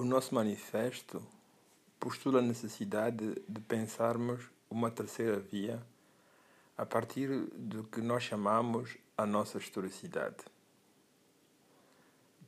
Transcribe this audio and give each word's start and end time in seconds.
O 0.00 0.04
nosso 0.04 0.34
manifesto 0.34 1.22
postula 1.98 2.38
a 2.38 2.42
necessidade 2.42 3.34
de 3.46 3.60
pensarmos 3.60 4.40
uma 4.70 4.90
terceira 4.90 5.38
via 5.38 5.78
a 6.74 6.86
partir 6.86 7.28
do 7.54 7.84
que 7.84 8.00
nós 8.00 8.22
chamamos 8.22 8.96
a 9.14 9.26
nossa 9.26 9.58
historicidade. 9.58 10.42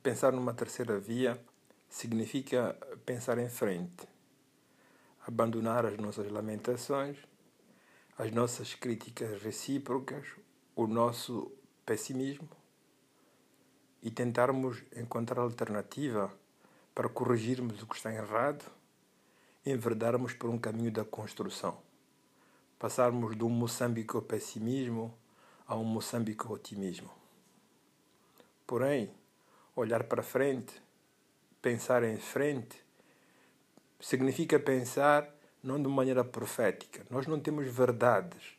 Pensar 0.03 0.33
numa 0.33 0.55
terceira 0.55 0.99
via 0.99 1.39
significa 1.91 2.75
pensar 3.05 3.37
em 3.37 3.51
frente, 3.51 4.09
abandonar 5.27 5.85
as 5.85 5.99
nossas 5.99 6.33
lamentações, 6.33 7.19
as 8.17 8.33
nossas 8.33 8.75
críticas 8.75 9.43
recíprocas, 9.43 10.27
o 10.75 10.87
nosso 10.87 11.53
pessimismo 11.85 12.49
e 14.03 14.11
tentarmos 14.11 14.83
encontrar 14.97 15.43
alternativa 15.43 16.33
para 16.95 17.09
corrigirmos 17.09 17.83
o 17.83 17.87
que 17.87 17.97
está 17.97 18.13
errado, 18.13 18.65
enverdarmos 19.65 20.33
por 20.35 20.51
um 20.51 20.59
caminho 20.59 20.91
da 20.91 21.05
construção. 21.05 21.79
Passarmos 22.79 23.37
de 23.37 23.45
um 23.45 23.49
Moçambique 23.49 24.17
ao 24.17 24.23
pessimismo 24.23 25.17
a 25.67 25.77
um 25.77 25.85
Moçambique 25.85 26.45
ao 26.45 26.53
otimismo. 26.53 27.11
Porém, 28.67 29.11
olhar 29.75 30.05
para 30.05 30.23
frente, 30.23 30.83
pensar 31.61 32.03
em 32.03 32.17
frente, 32.17 32.83
significa 34.01 34.59
pensar 34.59 35.33
não 35.63 35.81
de 35.81 35.89
maneira 35.89 36.25
profética. 36.25 37.07
Nós 37.09 37.27
não 37.27 37.39
temos 37.39 37.67
verdades, 37.69 38.59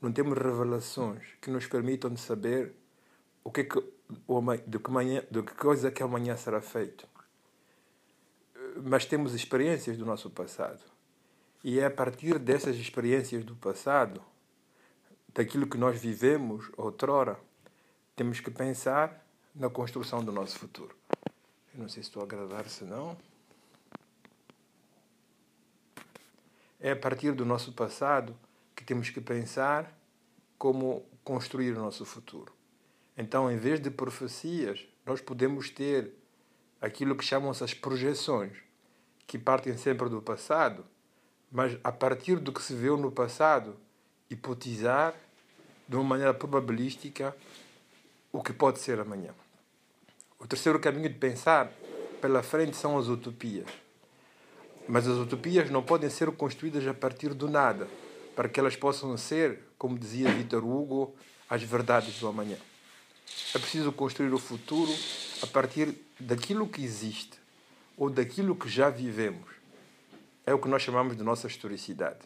não 0.00 0.12
temos 0.12 0.38
revelações 0.38 1.22
que 1.40 1.50
nos 1.50 1.66
permitam 1.66 2.14
saber 2.16 2.74
o 3.42 3.50
que, 3.50 3.62
é 3.62 3.64
que 3.64 3.94
de 4.66 4.78
que, 4.78 4.90
manhã, 4.90 5.24
de 5.30 5.42
que 5.42 5.54
coisa 5.54 5.90
que 5.90 6.02
amanhã 6.02 6.36
será 6.36 6.60
feito 6.60 7.08
mas 8.82 9.04
temos 9.04 9.34
experiências 9.34 9.96
do 9.96 10.04
nosso 10.04 10.30
passado. 10.30 10.82
E 11.62 11.78
é 11.78 11.86
a 11.86 11.90
partir 11.90 12.38
dessas 12.38 12.76
experiências 12.76 13.44
do 13.44 13.54
passado, 13.56 14.22
daquilo 15.32 15.66
que 15.66 15.78
nós 15.78 16.00
vivemos 16.00 16.70
outrora, 16.76 17.38
temos 18.14 18.40
que 18.40 18.50
pensar 18.50 19.24
na 19.54 19.70
construção 19.70 20.22
do 20.22 20.30
nosso 20.30 20.58
futuro. 20.58 20.96
Eu 21.74 21.80
não 21.80 21.88
sei 21.88 22.02
se 22.02 22.08
estou 22.08 22.22
a 22.22 22.24
agradar, 22.24 22.68
se 22.68 22.84
não. 22.84 23.16
É 26.78 26.92
a 26.92 26.96
partir 26.96 27.32
do 27.32 27.44
nosso 27.44 27.72
passado 27.72 28.36
que 28.76 28.84
temos 28.84 29.10
que 29.10 29.20
pensar 29.20 29.92
como 30.58 31.04
construir 31.24 31.72
o 31.72 31.80
nosso 31.80 32.04
futuro. 32.04 32.52
Então, 33.16 33.50
em 33.50 33.56
vez 33.56 33.80
de 33.80 33.90
profecias, 33.90 34.86
nós 35.06 35.20
podemos 35.20 35.70
ter 35.70 36.12
aquilo 36.80 37.16
que 37.16 37.24
chamam-se 37.24 37.64
as 37.64 37.72
projeções, 37.72 38.56
que 39.26 39.38
partem 39.38 39.76
sempre 39.76 40.08
do 40.08 40.20
passado, 40.20 40.84
mas 41.50 41.78
a 41.84 41.92
partir 41.92 42.36
do 42.36 42.52
que 42.52 42.62
se 42.62 42.74
viu 42.74 42.96
no 42.96 43.10
passado, 43.10 43.76
hipotizar 44.28 45.14
de 45.88 45.96
uma 45.96 46.04
maneira 46.04 46.34
probabilística 46.34 47.34
o 48.32 48.42
que 48.42 48.52
pode 48.52 48.80
ser 48.80 48.98
amanhã. 48.98 49.32
O 50.38 50.46
terceiro 50.46 50.80
caminho 50.80 51.08
de 51.08 51.14
pensar 51.14 51.72
pela 52.20 52.42
frente 52.42 52.76
são 52.76 52.98
as 52.98 53.06
utopias. 53.06 53.68
Mas 54.88 55.06
as 55.06 55.16
utopias 55.16 55.70
não 55.70 55.82
podem 55.82 56.10
ser 56.10 56.30
construídas 56.32 56.86
a 56.86 56.92
partir 56.92 57.32
do 57.32 57.48
nada, 57.48 57.88
para 58.34 58.48
que 58.48 58.58
elas 58.58 58.76
possam 58.76 59.16
ser, 59.16 59.60
como 59.78 59.98
dizia 59.98 60.30
Victor 60.30 60.64
Hugo, 60.64 61.14
as 61.48 61.62
verdades 61.62 62.18
do 62.18 62.26
amanhã. 62.26 62.56
É 63.54 63.58
preciso 63.58 63.92
construir 63.92 64.34
o 64.34 64.38
futuro 64.38 64.92
a 65.42 65.46
partir 65.46 65.94
daquilo 66.18 66.68
que 66.68 66.82
existe 66.82 67.43
ou 67.96 68.10
daquilo 68.10 68.56
que 68.56 68.68
já 68.68 68.90
vivemos. 68.90 69.48
É 70.46 70.52
o 70.52 70.58
que 70.58 70.68
nós 70.68 70.82
chamamos 70.82 71.16
de 71.16 71.22
nossa 71.22 71.46
historicidade. 71.46 72.20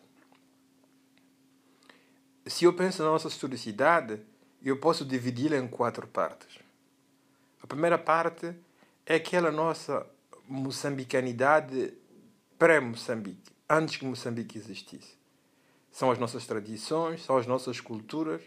Se 2.47 2.65
eu 2.65 2.73
penso 2.73 3.03
na 3.03 3.11
nossa 3.11 3.29
historicidade, 3.29 4.21
eu 4.63 4.79
posso 4.79 5.05
dividi-la 5.05 5.57
em 5.57 5.69
quatro 5.69 6.07
partes. 6.07 6.59
A 7.63 7.67
primeira 7.67 7.99
parte 7.99 8.55
é 9.05 9.17
aquela 9.17 9.51
nossa 9.53 10.07
moçambicanidade 10.49 11.93
pré-Moçambique, 12.59 13.53
antes 13.69 13.97
que 13.97 14.05
Moçambique 14.05 14.59
existisse. 14.59 15.17
São 15.93 16.11
as 16.11 16.19
nossas 16.19 16.47
tradições, 16.47 17.23
são 17.23 17.37
as 17.37 17.47
nossas 17.47 17.81
culturas, 17.81 18.43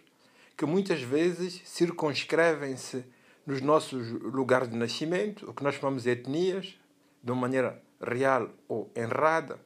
que 0.58 0.66
muitas 0.66 1.02
vezes 1.02 1.62
circunscrevem-se 1.66 3.06
nos 3.46 3.62
nossos 3.62 4.10
lugares 4.10 4.70
de 4.70 4.76
nascimento, 4.76 5.50
o 5.50 5.54
que 5.54 5.64
nós 5.64 5.76
chamamos 5.76 6.04
de 6.04 6.10
etnias, 6.10 6.76
de 7.24 7.32
uma 7.32 7.42
maneira 7.42 7.82
real 8.02 8.50
ou 8.68 8.92
errada, 8.96 9.60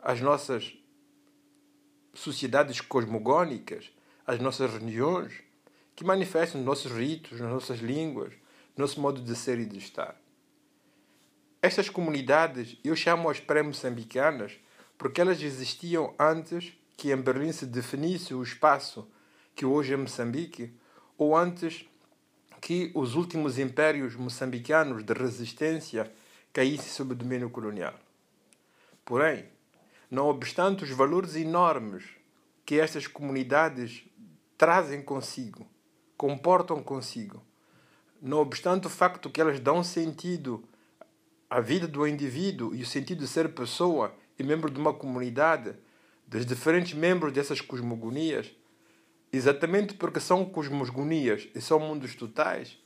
as 0.00 0.20
nossas 0.20 0.76
sociedades 2.14 2.80
cosmogônicas, 2.80 3.90
as 4.26 4.40
nossas 4.40 4.72
religiões, 4.72 5.32
que 5.94 6.04
manifestam 6.04 6.60
os 6.60 6.66
nossos 6.66 6.92
ritos, 6.92 7.40
as 7.40 7.48
nossas 7.48 7.78
línguas, 7.78 8.32
nosso 8.76 9.00
modo 9.00 9.20
de 9.20 9.34
ser 9.34 9.58
e 9.58 9.64
de 9.64 9.78
estar. 9.78 10.20
Estas 11.62 11.88
comunidades 11.88 12.78
eu 12.84 12.94
chamo-as 12.94 13.40
pré-moçambicanas 13.40 14.52
porque 14.98 15.20
elas 15.20 15.42
existiam 15.42 16.14
antes 16.18 16.72
que 16.96 17.12
em 17.12 17.16
Berlim 17.16 17.52
se 17.52 17.66
definisse 17.66 18.34
o 18.34 18.42
espaço 18.42 19.10
que 19.54 19.64
hoje 19.64 19.94
é 19.94 19.96
Moçambique, 19.96 20.72
ou 21.16 21.36
antes 21.36 21.86
que 22.60 22.90
os 22.94 23.14
últimos 23.14 23.58
impérios 23.58 24.14
moçambicanos 24.14 25.02
de 25.02 25.12
resistência 25.12 26.12
caíssem 26.56 26.88
sob 26.88 27.12
o 27.12 27.14
domínio 27.14 27.50
colonial. 27.50 27.92
Porém, 29.04 29.44
não 30.10 30.28
obstante 30.28 30.84
os 30.84 30.90
valores 30.90 31.36
enormes 31.36 32.02
que 32.64 32.80
estas 32.80 33.06
comunidades 33.06 34.02
trazem 34.56 35.02
consigo, 35.02 35.68
comportam 36.16 36.82
consigo, 36.82 37.42
não 38.22 38.38
obstante 38.38 38.86
o 38.86 38.90
facto 38.90 39.28
que 39.28 39.38
elas 39.38 39.60
dão 39.60 39.84
sentido 39.84 40.64
à 41.50 41.60
vida 41.60 41.86
do 41.86 42.08
indivíduo 42.08 42.74
e 42.74 42.80
o 42.80 42.86
sentido 42.86 43.18
de 43.18 43.28
ser 43.28 43.52
pessoa 43.52 44.14
e 44.38 44.42
membro 44.42 44.70
de 44.70 44.80
uma 44.80 44.94
comunidade, 44.94 45.74
dos 46.26 46.46
diferentes 46.46 46.94
membros 46.94 47.34
dessas 47.34 47.60
cosmogonias, 47.60 48.50
Exatamente 49.30 49.92
porque 49.92 50.20
são 50.20 50.46
cosmogonias 50.46 51.48
e 51.54 51.60
são 51.60 51.78
mundos 51.78 52.14
totais, 52.14 52.78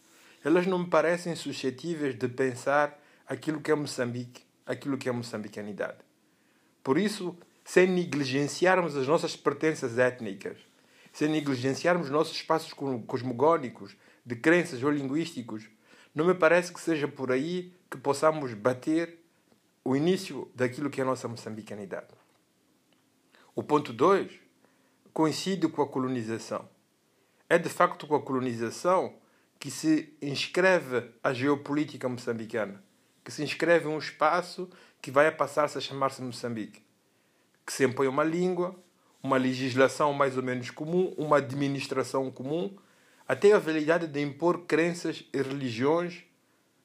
elas 0.42 0.66
não 0.66 0.80
me 0.80 0.86
parecem 0.86 1.36
suscetíveis 1.36 2.18
de 2.18 2.26
pensar 2.26 2.98
aquilo 3.30 3.60
que 3.60 3.70
é 3.70 3.74
Moçambique, 3.76 4.42
aquilo 4.66 4.98
que 4.98 5.08
é 5.08 5.12
moçambicanidade. 5.12 5.98
Por 6.82 6.98
isso, 6.98 7.38
sem 7.64 7.86
negligenciarmos 7.86 8.96
as 8.96 9.06
nossas 9.06 9.36
pertenças 9.36 9.98
étnicas, 9.98 10.58
sem 11.12 11.28
negligenciarmos 11.28 12.10
nossos 12.10 12.34
espaços 12.34 12.72
cosmogónicos, 13.06 13.96
de 14.26 14.34
crenças 14.34 14.82
ou 14.82 14.90
linguísticos, 14.90 15.68
não 16.12 16.24
me 16.24 16.34
parece 16.34 16.72
que 16.72 16.80
seja 16.80 17.06
por 17.06 17.30
aí 17.30 17.72
que 17.88 17.96
possamos 17.96 18.52
bater 18.52 19.24
o 19.84 19.94
início 19.94 20.50
daquilo 20.52 20.90
que 20.90 21.00
é 21.00 21.04
a 21.04 21.06
nossa 21.06 21.28
moçambicanidade. 21.28 22.12
O 23.54 23.62
ponto 23.62 23.92
2 23.92 24.40
coincide 25.12 25.68
com 25.68 25.82
a 25.82 25.88
colonização. 25.88 26.68
É 27.48 27.58
de 27.58 27.68
facto 27.68 28.08
com 28.08 28.16
a 28.16 28.22
colonização 28.22 29.14
que 29.60 29.70
se 29.70 30.16
inscreve 30.20 31.12
a 31.22 31.32
geopolítica 31.32 32.08
moçambicana, 32.08 32.82
que 33.24 33.30
se 33.30 33.42
inscreve 33.42 33.86
um 33.86 33.98
espaço 33.98 34.68
que 35.00 35.10
vai 35.10 35.30
passar-se 35.30 35.78
a 35.78 35.80
chamar-se 35.80 36.22
Moçambique, 36.22 36.82
que 37.66 37.72
se 37.72 37.84
impõe 37.84 38.06
uma 38.06 38.24
língua, 38.24 38.78
uma 39.22 39.36
legislação 39.36 40.12
mais 40.12 40.36
ou 40.36 40.42
menos 40.42 40.70
comum, 40.70 41.14
uma 41.16 41.38
administração 41.38 42.30
comum, 42.30 42.76
até 43.26 43.52
a 43.52 43.58
validade 43.58 44.06
de 44.06 44.20
impor 44.20 44.66
crenças 44.66 45.24
e 45.32 45.40
religiões 45.40 46.24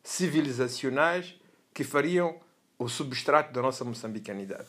civilizacionais 0.03 1.35
que 1.73 1.83
fariam 1.83 2.39
o 2.77 2.87
substrato 2.87 3.51
da 3.51 3.61
nossa 3.61 3.83
moçambicanidade. 3.83 4.67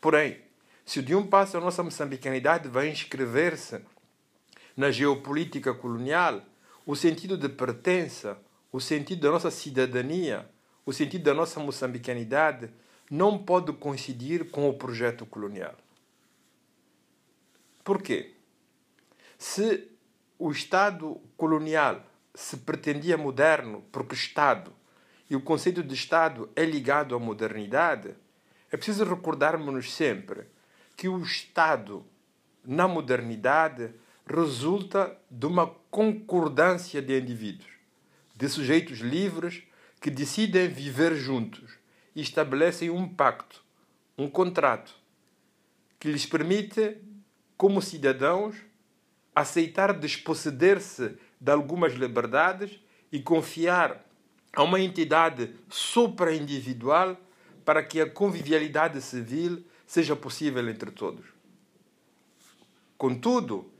Porém, 0.00 0.40
se 0.84 1.00
de 1.00 1.14
um 1.14 1.26
passo 1.26 1.56
a 1.56 1.60
nossa 1.60 1.82
moçambicanidade 1.82 2.68
vai 2.68 2.88
inscrever-se 2.88 3.80
na 4.76 4.90
geopolítica 4.90 5.72
colonial, 5.72 6.42
o 6.84 6.94
sentido 6.94 7.38
de 7.38 7.48
pertença, 7.48 8.36
o 8.74 8.80
sentido 8.80 9.20
da 9.20 9.30
nossa 9.30 9.52
cidadania, 9.52 10.50
o 10.84 10.92
sentido 10.92 11.22
da 11.22 11.32
nossa 11.32 11.60
moçambicanidade 11.60 12.68
não 13.08 13.38
pode 13.38 13.72
coincidir 13.74 14.50
com 14.50 14.68
o 14.68 14.74
projeto 14.74 15.24
colonial. 15.24 15.76
Por 17.84 18.02
quê? 18.02 18.34
Se 19.38 19.92
o 20.36 20.50
Estado 20.50 21.20
colonial 21.36 22.04
se 22.34 22.56
pretendia 22.56 23.16
moderno, 23.16 23.84
porque 23.92 24.16
Estado 24.16 24.72
e 25.30 25.36
o 25.36 25.40
conceito 25.40 25.80
de 25.80 25.94
Estado 25.94 26.50
é 26.56 26.64
ligado 26.64 27.14
à 27.14 27.18
modernidade, 27.20 28.16
é 28.72 28.76
preciso 28.76 29.04
recordarmos-nos 29.04 29.94
sempre 29.94 30.48
que 30.96 31.08
o 31.08 31.22
Estado, 31.22 32.04
na 32.64 32.88
modernidade, 32.88 33.94
resulta 34.26 35.16
de 35.30 35.46
uma 35.46 35.68
concordância 35.92 37.00
de 37.00 37.16
indivíduos, 37.16 37.73
de 38.34 38.48
sujeitos 38.48 38.98
livres 38.98 39.62
que 40.00 40.10
decidem 40.10 40.68
viver 40.68 41.14
juntos 41.14 41.70
e 42.14 42.20
estabelecem 42.20 42.90
um 42.90 43.08
pacto, 43.08 43.62
um 44.18 44.28
contrato, 44.28 44.94
que 45.98 46.10
lhes 46.10 46.26
permite, 46.26 46.98
como 47.56 47.80
cidadãos, 47.80 48.56
aceitar 49.34 49.92
desposseder-se 49.92 51.16
de 51.40 51.50
algumas 51.50 51.94
liberdades 51.94 52.78
e 53.10 53.20
confiar 53.20 54.04
a 54.52 54.62
uma 54.62 54.80
entidade 54.80 55.54
supra-individual 55.68 57.16
para 57.64 57.82
que 57.82 58.00
a 58.00 58.08
convivialidade 58.08 59.00
civil 59.00 59.64
seja 59.86 60.14
possível 60.14 60.68
entre 60.68 60.90
todos. 60.90 61.24
Contudo, 62.96 63.70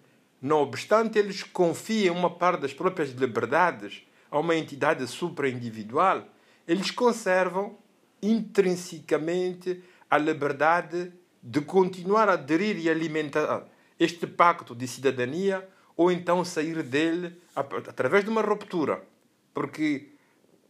não 0.40 0.58
obstante 0.58 1.18
eles 1.18 1.42
confiem 1.42 2.10
uma 2.10 2.30
parte 2.30 2.62
das 2.62 2.72
próprias 2.72 3.10
liberdades 3.10 4.02
a 4.34 4.40
uma 4.40 4.56
entidade 4.56 5.06
supra-individual, 5.06 6.26
eles 6.66 6.90
conservam 6.90 7.78
intrinsecamente 8.20 9.80
a 10.10 10.18
liberdade 10.18 11.12
de 11.40 11.60
continuar 11.60 12.28
a 12.28 12.32
aderir 12.32 12.76
e 12.76 12.90
alimentar 12.90 13.64
este 13.96 14.26
pacto 14.26 14.74
de 14.74 14.88
cidadania 14.88 15.68
ou 15.96 16.10
então 16.10 16.44
sair 16.44 16.82
dele 16.82 17.40
através 17.54 18.24
de 18.24 18.30
uma 18.30 18.42
ruptura, 18.42 19.04
porque 19.52 20.08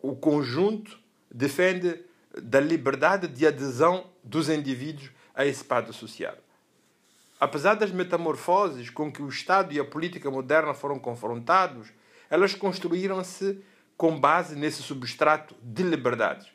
o 0.02 0.14
conjunto 0.14 0.98
defende 1.30 2.04
da 2.36 2.60
liberdade 2.60 3.26
de 3.28 3.46
adesão 3.46 4.10
dos 4.22 4.50
indivíduos 4.50 5.10
a 5.34 5.46
esse 5.46 5.64
pacto 5.64 5.94
social. 5.94 6.36
Apesar 7.40 7.76
das 7.76 7.90
metamorfoses 7.90 8.90
com 8.90 9.10
que 9.10 9.22
o 9.22 9.28
Estado 9.28 9.72
e 9.72 9.80
a 9.80 9.84
política 9.86 10.30
moderna 10.30 10.74
foram 10.74 10.98
confrontados, 10.98 11.88
elas 12.34 12.52
construíram-se 12.52 13.60
com 13.96 14.18
base 14.18 14.56
nesse 14.56 14.82
substrato 14.82 15.54
de 15.62 15.84
liberdades. 15.84 16.48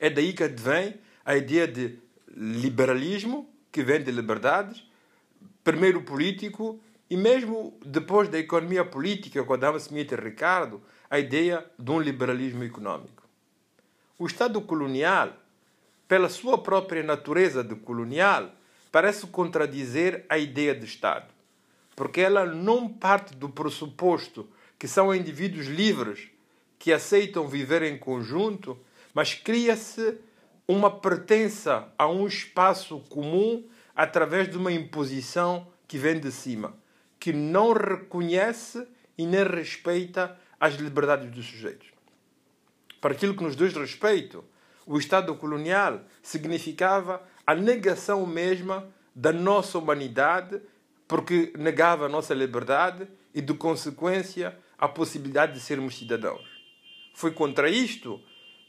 É 0.00 0.08
daí 0.08 0.32
que 0.32 0.44
advém 0.44 0.94
a 1.22 1.36
ideia 1.36 1.68
de 1.68 1.98
liberalismo, 2.34 3.46
que 3.70 3.82
vem 3.82 4.02
de 4.02 4.10
liberdades, 4.10 4.82
primeiro 5.62 6.00
político 6.00 6.80
e 7.10 7.18
mesmo 7.18 7.78
depois 7.84 8.30
da 8.30 8.38
economia 8.38 8.82
política, 8.82 9.44
com 9.44 9.52
Adam 9.52 9.76
Smith 9.76 10.10
e 10.10 10.16
Ricardo, 10.16 10.82
a 11.10 11.18
ideia 11.18 11.66
de 11.78 11.90
um 11.90 12.00
liberalismo 12.00 12.64
econômico. 12.64 13.28
O 14.18 14.26
Estado 14.26 14.58
colonial, 14.62 15.36
pela 16.08 16.30
sua 16.30 16.56
própria 16.56 17.02
natureza 17.02 17.62
de 17.62 17.74
colonial, 17.74 18.50
parece 18.90 19.26
contradizer 19.26 20.24
a 20.30 20.38
ideia 20.38 20.74
de 20.74 20.86
Estado, 20.86 21.26
porque 21.94 22.22
ela 22.22 22.46
não 22.46 22.88
parte 22.88 23.36
do 23.36 23.50
pressuposto 23.50 24.48
que 24.82 24.88
são 24.88 25.14
indivíduos 25.14 25.68
livres 25.68 26.28
que 26.76 26.92
aceitam 26.92 27.46
viver 27.46 27.84
em 27.84 27.96
conjunto, 27.96 28.76
mas 29.14 29.32
cria-se 29.32 30.18
uma 30.66 30.90
pertença 30.90 31.86
a 31.96 32.08
um 32.08 32.26
espaço 32.26 32.98
comum 33.08 33.64
através 33.94 34.50
de 34.50 34.58
uma 34.58 34.72
imposição 34.72 35.68
que 35.86 35.96
vem 35.96 36.18
de 36.18 36.32
cima, 36.32 36.76
que 37.20 37.32
não 37.32 37.72
reconhece 37.72 38.84
e 39.16 39.24
nem 39.24 39.44
respeita 39.44 40.36
as 40.58 40.74
liberdades 40.74 41.30
dos 41.30 41.46
sujeitos. 41.46 41.86
Para 43.00 43.14
aquilo 43.14 43.36
que 43.36 43.44
nos 43.44 43.54
diz 43.54 43.72
respeito, 43.74 44.44
o 44.84 44.98
Estado 44.98 45.32
colonial 45.36 46.00
significava 46.20 47.22
a 47.46 47.54
negação 47.54 48.26
mesma 48.26 48.88
da 49.14 49.32
nossa 49.32 49.78
humanidade, 49.78 50.60
porque 51.06 51.52
negava 51.56 52.06
a 52.06 52.08
nossa 52.08 52.34
liberdade 52.34 53.06
e, 53.32 53.40
de 53.40 53.54
consequência, 53.54 54.58
a 54.82 54.88
possibilidade 54.88 55.52
de 55.52 55.60
sermos 55.60 55.96
cidadãos. 55.96 56.42
Foi 57.14 57.30
contra 57.30 57.70
isto 57.70 58.20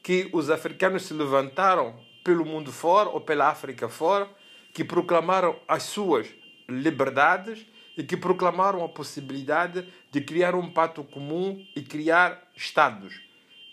que 0.04 0.30
os 0.31 0.51
africanos 0.51 1.01
se 1.01 1.13
levantaram 1.15 2.00
pelo 2.24 2.45
mundo 2.45 2.71
fora 2.71 3.10
ou 3.10 3.19
pela 3.19 3.50
África 3.50 3.89
fora, 3.89 4.30
que 4.71 4.83
proclamaram 4.83 5.60
as 5.68 5.81
suas 5.81 6.27
liberdades 6.69 7.65
e 7.98 8.04
que 8.04 8.15
proclamaram 8.15 8.86
a 8.86 8.89
possibilidade 8.89 9.88
de 10.12 10.21
criar 10.21 10.54
um 10.54 10.69
pacto 10.69 11.04
comum 11.04 11.65
e 11.75 11.81
criar 11.81 12.48
Estados. 12.56 13.19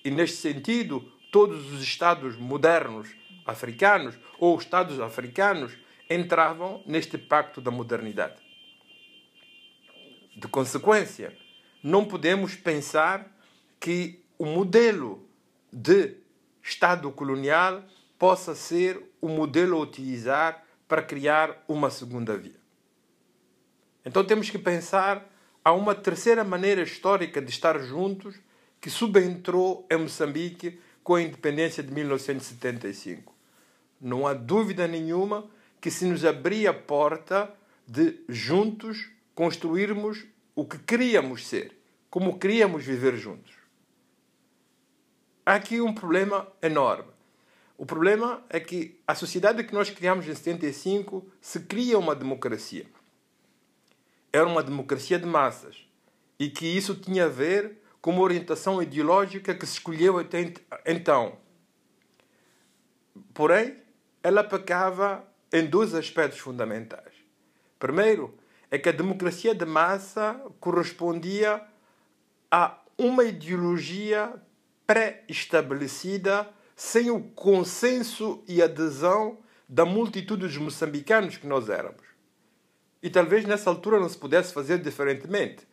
E 0.03 0.11
neste 0.11 0.39
sentido, 0.39 1.13
todos 1.31 1.71
os 1.75 1.83
Estados 1.83 2.39
modernos 2.39 3.07
africanos 3.45 4.19
ou 4.39 4.59
Estados 4.59 4.99
africanos 4.99 5.77
entravam 6.09 6.83
neste 6.87 7.19
pacto 7.19 7.61
da 7.61 7.71
modernidade. 7.71 8.37
De 10.35 10.49
consequência, 10.49 11.37
não 11.82 12.05
podemos 12.05 12.55
pensar 12.55 13.27
que 13.79 14.23
o 14.38 14.44
modelo 14.44 15.27
de 15.73 16.17
Estado 16.62 17.11
colonial 17.11 17.82
possa 18.19 18.55
ser 18.55 19.03
o 19.21 19.29
modelo 19.29 19.77
a 19.77 19.81
utilizar 19.81 20.65
para 20.87 21.03
criar 21.03 21.65
uma 21.67 21.91
segunda 21.91 22.37
via. 22.37 22.61
Então 24.05 24.25
temos 24.25 24.50
que 24.50 24.59
pensar 24.59 25.27
a 25.65 25.73
uma 25.73 25.94
terceira 25.94 26.43
maneira 26.43 26.82
histórica 26.82 27.41
de 27.41 27.50
estar 27.50 27.79
juntos 27.81 28.37
que 28.81 28.91
subentrou 28.91 29.87
em 29.91 29.99
Moçambique 29.99 30.81
com 31.03 31.15
a 31.15 31.23
independência 31.23 31.83
de 31.83 31.93
1975. 31.93 33.35
Não 34.00 34.26
há 34.26 34.33
dúvida 34.33 34.87
nenhuma 34.87 35.49
que 35.81 35.91
se 35.91 36.05
nos 36.06 36.25
abria 36.25 36.71
a 36.71 36.75
porta 36.75 37.53
de 37.87 38.21
juntos 38.29 39.11
construirmos 39.35 40.25
o 40.61 40.67
que 40.67 40.77
queríamos 40.77 41.47
ser, 41.47 41.75
como 42.11 42.39
queríamos 42.39 42.85
viver 42.85 43.17
juntos. 43.17 43.55
Há 45.47 45.55
aqui 45.55 45.81
um 45.81 45.95
problema 45.95 46.47
enorme. 46.61 47.11
O 47.79 47.87
problema 47.87 48.45
é 48.51 48.61
que 48.61 49.01
a 49.09 49.15
sociedade 49.15 49.65
que 49.65 49.73
nós 49.73 49.89
criamos 49.89 50.29
em 50.29 50.35
75 50.35 51.27
se 51.41 51.61
cria 51.61 51.99
uma 51.99 52.15
democracia. 52.15 52.85
Era 54.31 54.47
uma 54.47 54.62
democracia 54.62 55.19
de 55.19 55.25
massas 55.25 55.89
e 56.39 56.51
que 56.51 56.67
isso 56.67 56.95
tinha 56.95 57.25
a 57.25 57.29
ver 57.29 57.79
com 58.03 58.11
uma 58.11 58.21
orientação 58.21 58.83
ideológica 58.83 59.55
que 59.55 59.65
se 59.65 59.79
escolheu 59.79 60.19
até 60.19 60.53
então. 60.85 61.39
Porém, 63.33 63.79
ela 64.23 64.45
pecava 64.45 65.27
em 65.51 65.65
dois 65.65 65.95
aspectos 65.95 66.39
fundamentais. 66.39 67.15
Primeiro, 67.79 68.39
é 68.71 68.79
que 68.79 68.89
a 68.89 68.93
democracia 68.93 69.55
de 69.55 69.65
massa 69.65 70.41
correspondia 70.61 71.61
a 72.51 72.79
uma 72.97 73.25
ideologia 73.25 74.33
pré-estabelecida 74.87 76.49
sem 76.77 77.11
o 77.11 77.21
consenso 77.21 78.43
e 78.47 78.62
adesão 78.62 79.39
da 79.69 79.85
multitude 79.85 80.43
dos 80.43 80.57
moçambicanos 80.57 81.37
que 81.37 81.47
nós 81.47 81.69
éramos. 81.69 82.03
E 83.03 83.09
talvez 83.09 83.45
nessa 83.45 83.71
altura 83.71 83.99
não 83.99 84.09
se 84.09 84.19
pudesse 84.19 84.53
fazer 84.53 84.79
diferentemente. 84.79 85.67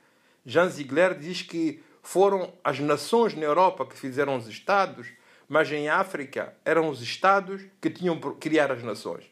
Jean 0.45 0.69
Ziegler 0.69 1.17
diz 1.17 1.41
que 1.41 1.83
foram 2.01 2.53
as 2.63 2.79
nações 2.79 3.35
na 3.35 3.43
Europa 3.43 3.85
que 3.85 3.97
fizeram 3.97 4.37
os 4.37 4.47
Estados, 4.47 5.07
mas 5.47 5.71
em 5.71 5.89
África 5.89 6.55
eram 6.63 6.89
os 6.89 7.01
Estados 7.01 7.63
que 7.81 7.89
tinham 7.89 8.19
que 8.19 8.31
criar 8.35 8.71
as 8.71 8.83
nações. 8.83 9.25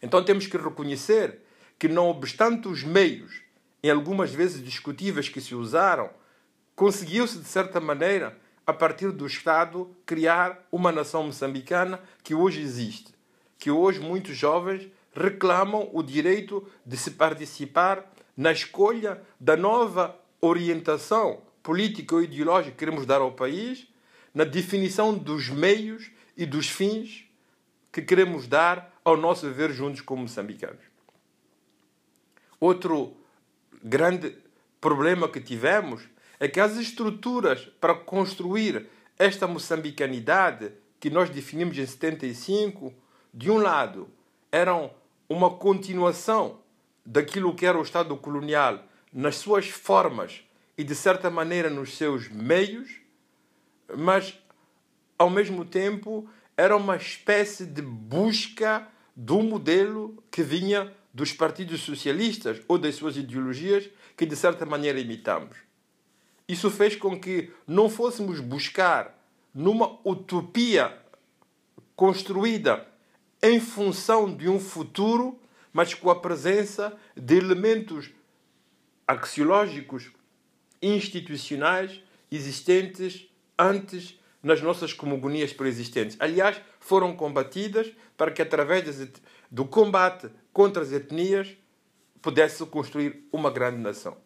Então 0.00 0.24
temos 0.24 0.46
que 0.46 0.56
reconhecer 0.56 1.40
que, 1.78 1.88
não 1.88 2.08
obstante 2.08 2.68
os 2.68 2.82
meios, 2.82 3.40
em 3.82 3.90
algumas 3.90 4.32
vezes 4.32 4.62
discutíveis 4.62 5.28
que 5.28 5.40
se 5.40 5.54
usaram, 5.54 6.10
conseguiu-se, 6.74 7.38
de 7.38 7.46
certa 7.46 7.80
maneira, 7.80 8.36
a 8.66 8.72
partir 8.72 9.12
do 9.12 9.26
Estado, 9.26 9.94
criar 10.04 10.66
uma 10.70 10.92
nação 10.92 11.24
moçambicana 11.24 12.00
que 12.22 12.34
hoje 12.34 12.60
existe, 12.60 13.14
que 13.58 13.70
hoje 13.70 14.00
muitos 14.00 14.36
jovens 14.36 14.88
reclamam 15.14 15.88
o 15.92 16.02
direito 16.02 16.66
de 16.84 16.96
se 16.96 17.12
participar 17.12 18.04
na 18.36 18.52
escolha 18.52 19.20
da 19.40 19.56
nova 19.56 20.16
orientação 20.40 21.42
política 21.62 22.14
ou 22.14 22.22
ideológica 22.22 22.72
que 22.72 22.78
queremos 22.78 23.04
dar 23.04 23.20
ao 23.20 23.32
país, 23.32 23.86
na 24.32 24.44
definição 24.44 25.16
dos 25.16 25.48
meios 25.48 26.10
e 26.36 26.46
dos 26.46 26.68
fins 26.68 27.24
que 27.90 28.02
queremos 28.02 28.46
dar 28.46 28.94
ao 29.04 29.16
nosso 29.16 29.46
viver 29.46 29.72
juntos 29.72 30.00
como 30.00 30.22
moçambicanos. 30.22 30.87
Outro 32.60 33.16
grande 33.82 34.36
problema 34.80 35.28
que 35.28 35.40
tivemos 35.40 36.02
é 36.40 36.48
que 36.48 36.60
as 36.60 36.76
estruturas 36.76 37.68
para 37.80 37.94
construir 37.94 38.88
esta 39.18 39.46
moçambicanidade 39.46 40.72
que 41.00 41.10
nós 41.10 41.30
definimos 41.30 41.78
em 41.78 41.86
75, 41.86 42.92
de 43.32 43.50
um 43.50 43.58
lado, 43.58 44.08
eram 44.50 44.90
uma 45.28 45.50
continuação 45.50 46.60
daquilo 47.04 47.54
que 47.54 47.66
era 47.66 47.78
o 47.78 47.82
Estado 47.82 48.16
colonial 48.16 48.84
nas 49.12 49.36
suas 49.36 49.68
formas 49.68 50.42
e, 50.76 50.84
de 50.84 50.94
certa 50.94 51.30
maneira, 51.30 51.70
nos 51.70 51.96
seus 51.96 52.28
meios, 52.28 53.00
mas, 53.96 54.38
ao 55.18 55.30
mesmo 55.30 55.64
tempo, 55.64 56.28
era 56.56 56.76
uma 56.76 56.96
espécie 56.96 57.64
de 57.64 57.82
busca 57.82 58.86
do 59.14 59.42
modelo 59.42 60.22
que 60.30 60.42
vinha 60.42 60.92
dos 61.18 61.32
partidos 61.32 61.80
socialistas 61.80 62.62
ou 62.68 62.78
das 62.78 62.94
suas 62.94 63.16
ideologias 63.16 63.90
que 64.16 64.24
de 64.24 64.36
certa 64.36 64.64
maneira 64.64 65.00
imitamos. 65.00 65.56
Isso 66.46 66.70
fez 66.70 66.94
com 66.94 67.18
que 67.18 67.52
não 67.66 67.90
fôssemos 67.90 68.38
buscar 68.38 69.18
numa 69.52 69.98
utopia 70.08 70.96
construída 71.96 72.86
em 73.42 73.58
função 73.58 74.32
de 74.32 74.48
um 74.48 74.60
futuro, 74.60 75.36
mas 75.72 75.92
com 75.92 76.08
a 76.08 76.20
presença 76.20 76.96
de 77.16 77.36
elementos 77.36 78.10
axiológicos 79.04 80.12
institucionais 80.80 82.00
existentes 82.30 83.28
antes 83.58 84.20
nas 84.40 84.62
nossas 84.62 84.92
cosmogonias 84.92 85.52
preexistentes. 85.52 86.16
Aliás, 86.20 86.60
foram 86.78 87.16
combatidas 87.16 87.90
para 88.16 88.30
que, 88.30 88.40
através 88.40 88.84
do 89.50 89.64
combate 89.64 90.30
contra 90.52 90.82
as 90.82 90.92
etnias, 90.92 91.56
pudesse 92.20 92.64
construir 92.66 93.26
uma 93.32 93.50
grande 93.50 93.78
nação. 93.78 94.16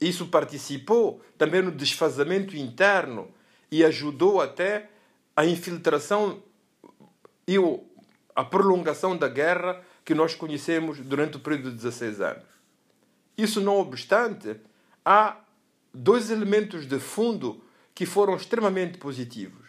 Isso 0.00 0.26
participou 0.26 1.22
também 1.38 1.62
no 1.62 1.70
desfazamento 1.70 2.56
interno 2.56 3.30
e 3.70 3.84
ajudou 3.84 4.40
até 4.40 4.90
a 5.34 5.44
infiltração 5.44 6.42
e 7.46 7.56
a 8.34 8.44
prolongação 8.44 9.16
da 9.16 9.28
guerra 9.28 9.82
que 10.04 10.14
nós 10.14 10.34
conhecemos 10.34 10.98
durante 10.98 11.36
o 11.36 11.40
período 11.40 11.70
de 11.70 11.76
16 11.76 12.20
anos. 12.20 12.44
Isso 13.36 13.60
não 13.60 13.78
obstante, 13.78 14.56
há 15.04 15.38
dois 15.92 16.30
elementos 16.30 16.86
de 16.86 16.98
fundo 16.98 17.62
que 17.94 18.06
foram 18.06 18.36
extremamente 18.36 18.98
positivos. 18.98 19.66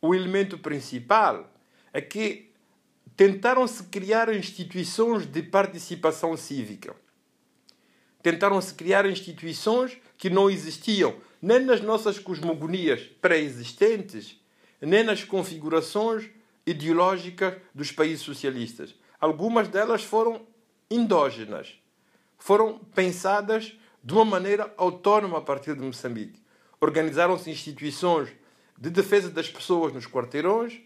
O 0.00 0.14
elemento 0.14 0.58
principal 0.58 1.50
é 1.92 2.00
que 2.00 2.52
tentaram-se 3.16 3.84
criar 3.84 4.32
instituições 4.34 5.26
de 5.26 5.42
participação 5.42 6.36
cívica. 6.36 6.94
Tentaram-se 8.22 8.74
criar 8.74 9.06
instituições 9.06 9.96
que 10.18 10.28
não 10.28 10.50
existiam 10.50 11.16
nem 11.40 11.60
nas 11.60 11.80
nossas 11.80 12.18
cosmogonias 12.18 13.02
pré-existentes, 13.20 14.40
nem 14.80 15.02
nas 15.02 15.24
configurações 15.24 16.28
ideológicas 16.66 17.54
dos 17.74 17.90
países 17.92 18.22
socialistas. 18.22 18.94
Algumas 19.20 19.68
delas 19.68 20.02
foram 20.02 20.46
endógenas, 20.90 21.74
foram 22.36 22.78
pensadas 22.94 23.78
de 24.02 24.12
uma 24.12 24.24
maneira 24.24 24.72
autónoma 24.76 25.38
a 25.38 25.40
partir 25.40 25.74
de 25.74 25.80
Moçambique. 25.80 26.42
Organizaram-se 26.80 27.50
instituições 27.50 28.28
de 28.78 28.90
defesa 28.90 29.30
das 29.30 29.48
pessoas 29.48 29.92
nos 29.92 30.06
quarteirões, 30.06 30.80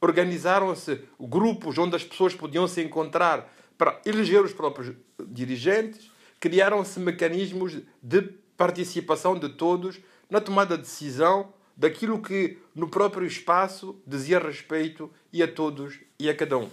organizaram-se 0.00 1.00
grupos 1.20 1.78
onde 1.78 1.96
as 1.96 2.04
pessoas 2.04 2.34
podiam 2.34 2.66
se 2.66 2.82
encontrar 2.82 3.52
para 3.76 4.00
eleger 4.04 4.42
os 4.42 4.52
próprios 4.52 4.94
dirigentes, 5.28 6.10
criaram-se 6.40 6.98
mecanismos 7.00 7.78
de 8.02 8.22
participação 8.56 9.38
de 9.38 9.50
todos 9.50 9.98
na 10.30 10.40
tomada 10.40 10.76
de 10.76 10.82
decisão 10.82 11.52
daquilo 11.76 12.22
que 12.22 12.58
no 12.74 12.88
próprio 12.88 13.26
espaço 13.26 14.00
dizia 14.06 14.38
respeito 14.38 15.10
e 15.32 15.42
a 15.42 15.48
todos 15.52 15.98
e 16.18 16.30
a 16.30 16.34
cada 16.34 16.56
um. 16.56 16.70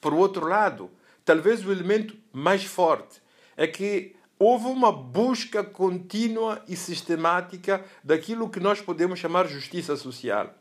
Por 0.00 0.14
outro 0.14 0.46
lado, 0.46 0.90
talvez 1.24 1.64
o 1.64 1.72
elemento 1.72 2.16
mais 2.32 2.64
forte 2.64 3.20
é 3.56 3.66
que 3.66 4.14
houve 4.38 4.66
uma 4.66 4.92
busca 4.92 5.64
contínua 5.64 6.62
e 6.68 6.76
sistemática 6.76 7.84
daquilo 8.02 8.50
que 8.50 8.60
nós 8.60 8.80
podemos 8.80 9.18
chamar 9.18 9.48
justiça 9.48 9.96
social. 9.96 10.54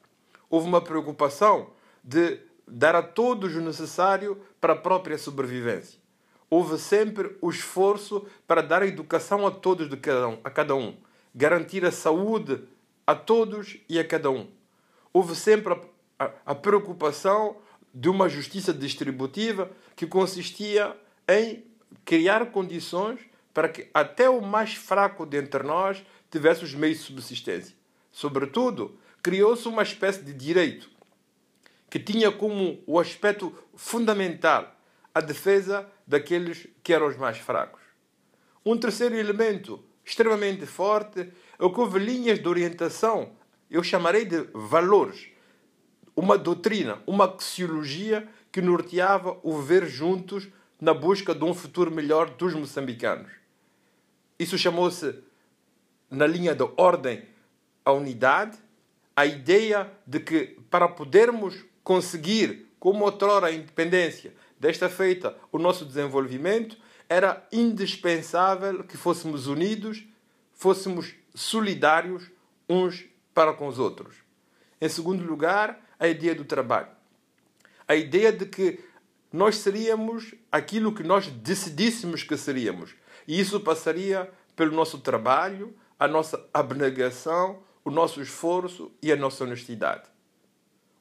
Houve 0.54 0.68
uma 0.68 0.82
preocupação 0.82 1.72
de 2.04 2.40
dar 2.68 2.96
a 2.96 3.02
todos 3.02 3.56
o 3.56 3.60
necessário 3.60 4.40
para 4.62 4.74
a 4.74 4.76
própria 4.76 5.18
sobrevivência. 5.18 6.00
Houve 6.48 6.78
sempre 6.78 7.36
o 7.42 7.50
esforço 7.50 8.28
para 8.46 8.62
dar 8.62 8.84
a 8.84 8.86
educação 8.86 9.48
a 9.48 9.50
todos 9.50 9.90
de 9.90 9.98
cada 9.98 10.28
um, 10.28 10.38
a 10.44 10.52
cada 10.52 10.76
um, 10.76 10.96
garantir 11.34 11.84
a 11.84 11.92
saúde 11.92 12.62
a 13.08 13.16
todos 13.16 13.78
e 13.90 13.98
a 13.98 14.08
cada 14.08 14.30
um. 14.30 14.48
Houve 15.12 15.36
sempre 15.36 15.74
a, 15.74 16.24
a, 16.24 16.32
a 16.46 16.54
preocupação 16.54 17.58
de 17.92 18.08
uma 18.08 18.30
justiça 18.30 18.72
distributiva 18.72 19.72
que 19.96 20.06
consistia 20.06 20.96
em 21.28 21.64
criar 22.06 22.52
condições 22.52 23.20
para 23.56 23.70
que 23.70 23.90
até 23.92 24.30
o 24.30 24.40
mais 24.40 24.76
fraco 24.76 25.26
dentre 25.26 25.64
nós 25.64 26.06
tivesse 26.30 26.64
os 26.64 26.76
meios 26.76 27.00
de 27.00 27.06
subsistência. 27.06 27.76
Sobretudo, 28.12 29.00
criou-se 29.24 29.66
uma 29.70 29.82
espécie 29.82 30.22
de 30.22 30.34
direito 30.34 30.92
que 31.90 31.98
tinha 31.98 32.32
como 32.32 32.84
o 32.86 33.00
aspecto 33.00 33.56
fundamental 33.74 34.76
a 35.16 35.22
defesa 35.22 35.88
daqueles 36.06 36.68
que 36.84 36.92
eram 36.92 37.08
os 37.08 37.16
mais 37.16 37.38
fracos. 37.38 37.82
Um 38.66 38.78
terceiro 38.78 39.16
elemento 39.16 39.84
extremamente 40.04 40.66
forte 40.66 41.22
é 41.22 41.70
que 41.70 41.80
houve 41.80 42.00
linhas 42.00 42.40
de 42.40 42.48
orientação, 42.48 43.32
eu 43.70 43.82
chamarei 43.82 44.26
de 44.26 44.42
valores, 44.54 45.30
uma 46.16 46.38
doutrina, 46.38 47.02
uma 47.08 47.26
axiologia 47.26 48.28
que 48.52 48.62
norteava 48.62 49.40
o 49.42 49.58
viver 49.62 49.88
juntos 49.88 50.50
na 50.82 50.94
busca 50.94 51.34
de 51.34 51.44
um 51.44 51.54
futuro 51.54 51.90
melhor 51.90 52.30
dos 52.32 52.54
moçambicanos. 52.54 53.32
Isso 54.38 54.58
chamou-se, 54.58 55.16
na 56.10 56.28
linha 56.28 56.54
da 56.54 56.66
ordem, 56.76 57.24
a 57.86 57.92
unidade, 57.92 58.58
a 59.16 59.26
ideia 59.26 59.92
de 60.06 60.20
que 60.20 60.58
para 60.70 60.88
podermos 60.88 61.64
conseguir, 61.84 62.68
como 62.80 63.06
outrora 63.06 63.48
a 63.48 63.52
independência, 63.52 64.34
desta 64.60 64.90
feita 64.90 65.36
o 65.52 65.60
nosso 65.60 65.86
desenvolvimento, 65.86 66.78
era 67.10 67.46
indispensável 67.52 68.84
que 68.84 68.98
fôssemos 68.98 69.46
unidos, 69.48 70.04
fôssemos 70.54 71.14
solidários 71.36 72.32
uns 72.68 73.06
para 73.34 73.54
com 73.54 73.68
os 73.68 73.78
outros. 73.78 74.16
Em 74.80 74.90
segundo 74.90 75.24
lugar, 75.24 75.80
a 76.00 76.08
ideia 76.08 76.34
do 76.34 76.46
trabalho. 76.46 76.88
A 77.88 77.96
ideia 77.96 78.32
de 78.32 78.46
que 78.46 78.80
nós 79.32 79.58
seríamos 79.58 80.34
aquilo 80.52 80.94
que 80.94 81.04
nós 81.04 81.28
decidíssemos 81.28 82.24
que 82.24 82.38
seríamos. 82.38 82.96
E 83.28 83.40
isso 83.40 83.60
passaria 83.60 84.32
pelo 84.56 84.76
nosso 84.76 85.00
trabalho, 85.00 85.76
a 86.00 86.08
nossa 86.08 86.48
abnegação, 86.54 87.64
o 87.84 87.92
nosso 87.92 88.22
esforço 88.22 88.92
e 89.02 89.12
a 89.12 89.16
nossa 89.16 89.44
honestidade. 89.44 90.04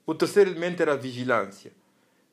O 0.05 0.15
terceiro 0.15 0.51
elemento 0.51 0.83
era 0.83 0.93
a 0.93 0.97
vigilância. 0.97 1.73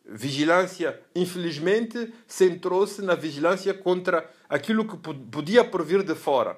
Vigilância, 0.06 1.00
infelizmente, 1.16 2.12
centrou-se 2.28 3.02
na 3.02 3.14
vigilância 3.14 3.74
contra 3.74 4.30
aquilo 4.50 4.86
que 4.86 4.98
podia 4.98 5.64
provir 5.64 6.02
de 6.02 6.16
fora 6.16 6.58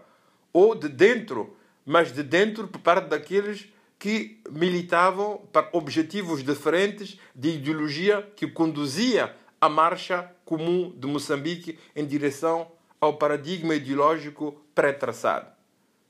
ou 0.54 0.74
de 0.74 0.88
dentro, 0.88 1.56
mas 1.86 2.14
de 2.14 2.24
dentro 2.24 2.68
por 2.68 2.80
parte 2.80 3.10
daqueles 3.10 3.68
que 4.00 4.42
militavam 4.50 5.42
para 5.52 5.70
objetivos 5.74 6.44
diferentes 6.44 7.20
de 7.36 7.50
ideologia 7.50 8.32
que 8.36 8.48
conduzia 8.48 9.36
a 9.60 9.70
marcha 9.70 10.32
comum 10.46 10.92
de 10.98 11.08
Moçambique 11.08 11.78
em 11.96 12.06
direção 12.06 12.72
ao 13.00 13.18
paradigma 13.18 13.76
ideológico 13.76 14.60
pré-traçado. 14.74 15.61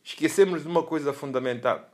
Esquecemos 0.04 0.64
de 0.64 0.68
uma 0.68 0.84
coisa 0.84 1.14
fundamental: 1.14 1.90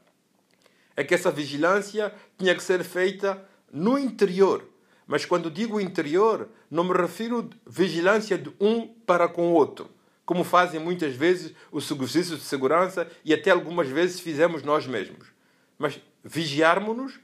é 0.96 1.04
que 1.04 1.14
essa 1.14 1.32
vigilância 1.32 2.14
tinha 2.38 2.56
que 2.56 2.64
ser 2.64 2.84
feita 2.84 3.44
no 3.72 3.98
interior. 3.98 4.68
Mas 5.06 5.24
quando 5.24 5.50
digo 5.50 5.80
interior, 5.80 6.50
não 6.70 6.84
me 6.84 6.94
refiro 6.94 7.50
a 7.66 7.70
vigilância 7.70 8.38
de 8.38 8.52
um 8.60 8.88
para 8.88 9.28
com 9.28 9.50
o 9.50 9.54
outro, 9.54 9.90
como 10.26 10.44
fazem 10.44 10.80
muitas 10.80 11.16
vezes 11.16 11.54
os 11.72 11.88
serviços 11.88 12.40
de 12.40 12.46
segurança 12.46 13.10
e 13.24 13.34
até 13.34 13.52
algumas 13.52 13.88
vezes 13.88 14.20
fizemos 14.20 14.64
nós 14.64 14.86
mesmos. 14.86 15.28
Mas 15.78 16.02
vigiarmos-nos 16.24 17.20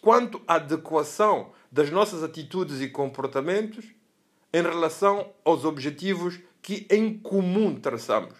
quanto 0.00 0.40
à 0.46 0.54
adequação 0.54 1.52
das 1.70 1.90
nossas 1.90 2.22
atitudes 2.22 2.80
e 2.80 2.88
comportamentos 2.88 3.84
em 4.52 4.62
relação 4.62 5.32
aos 5.44 5.64
objetivos 5.64 6.38
que 6.62 6.86
em 6.90 7.16
comum 7.18 7.74
traçamos, 7.78 8.34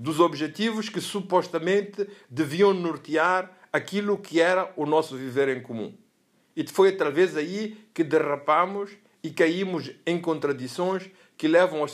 dos 0.00 0.18
objetivos 0.18 0.88
que 0.88 0.98
supostamente 0.98 2.08
deviam 2.30 2.72
nortear 2.72 3.54
aquilo 3.70 4.16
que 4.16 4.40
era 4.40 4.72
o 4.74 4.86
nosso 4.86 5.14
viver 5.14 5.54
em 5.54 5.62
comum. 5.62 5.94
E 6.56 6.66
foi 6.66 6.88
através 6.88 7.36
aí 7.36 7.78
que 7.92 8.02
derrapamos 8.02 8.92
e 9.22 9.28
caímos 9.28 9.90
em 10.06 10.18
contradições 10.18 11.10
que 11.36 11.46
levam 11.46 11.84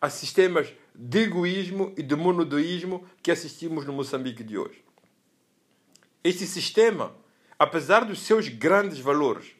a 0.00 0.08
sistemas 0.08 0.72
de 0.94 1.24
egoísmo 1.24 1.92
e 1.94 2.02
de 2.02 2.16
monodoísmo 2.16 3.06
que 3.22 3.30
assistimos 3.30 3.84
no 3.84 3.92
Moçambique 3.92 4.42
de 4.42 4.56
hoje. 4.56 4.82
Este 6.24 6.46
sistema, 6.46 7.14
apesar 7.58 8.06
dos 8.06 8.20
seus 8.20 8.48
grandes 8.48 8.98
valores, 8.98 9.52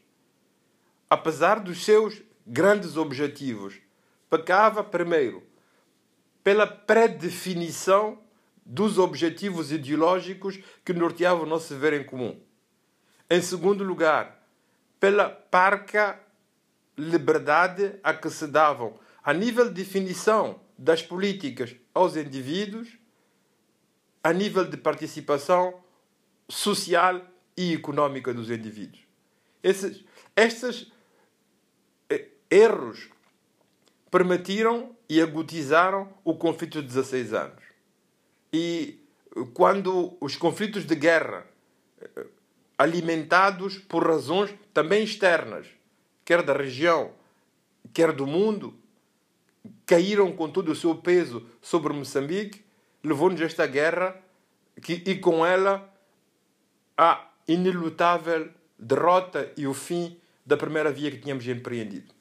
apesar 1.11 1.61
dos 1.61 1.85
seus 1.85 2.23
grandes 2.47 2.97
objetivos, 2.97 3.75
pecava 4.31 4.83
primeiro 4.83 5.52
pela 6.43 6.67
predefinição 6.67 8.19
dos 8.65 8.99
objetivos 8.99 9.73
ideológicos 9.73 10.59
que 10.85 10.93
norteavam 10.93 11.45
o 11.45 11.49
nosso 11.49 11.75
viver 11.75 12.01
em 12.01 12.05
comum. 12.05 12.41
Em 13.29 13.41
segundo 13.41 13.83
lugar, 13.83 14.47
pela 15.01 15.29
parca 15.29 16.21
liberdade 16.97 17.99
a 18.03 18.13
que 18.13 18.31
se 18.31 18.47
davam 18.47 18.99
a 19.23 19.33
nível 19.33 19.69
de 19.69 19.75
definição 19.75 20.61
das 20.77 21.03
políticas 21.03 21.75
aos 21.95 22.17
indivíduos, 22.17 22.99
a 24.23 24.33
nível 24.33 24.65
de 24.65 24.77
participação 24.77 25.83
social 26.49 27.23
e 27.57 27.73
económica 27.73 28.33
dos 28.33 28.51
indivíduos. 28.51 29.03
Esses, 29.63 30.05
estes 30.37 30.93
eh, 32.11 32.29
erros 32.51 33.09
permitiram 34.13 34.95
e 35.09 35.23
agudizaram 35.23 36.07
o 36.23 36.35
conflito 36.35 36.83
de 36.83 36.87
16 36.87 37.33
anos. 37.33 37.65
E 38.53 39.03
quando 39.55 40.19
os 40.21 40.37
conflitos 40.37 40.85
de 40.85 40.95
guerra, 40.95 41.47
eh, 41.99 42.27
alimentados 42.77 43.79
por 43.79 44.07
razões 44.07 44.55
também 44.75 45.03
externas, 45.03 45.67
quer 46.27 46.43
da 46.43 46.53
região, 46.53 47.13
quer 47.95 48.13
do 48.13 48.27
mundo, 48.27 48.75
caíram 49.87 50.31
com 50.31 50.47
todo 50.47 50.71
o 50.71 50.77
seu 50.77 50.95
peso 50.95 51.47
sobre 51.63 51.95
Moçambique, 51.95 52.63
levou-nos 53.03 53.41
esta 53.41 53.67
guerra 53.67 54.15
que, 54.83 55.03
e 55.07 55.17
com 55.17 55.45
ela 55.47 55.91
a 56.99 57.31
inelutável 57.49 58.51
derrota 58.79 59.51
e 59.57 59.67
o 59.67 59.73
fim 59.73 60.19
da 60.45 60.57
primeira 60.59 60.93
via 60.93 61.11
que 61.11 61.19
tínhamos 61.19 61.49
empreendido. 61.49 62.13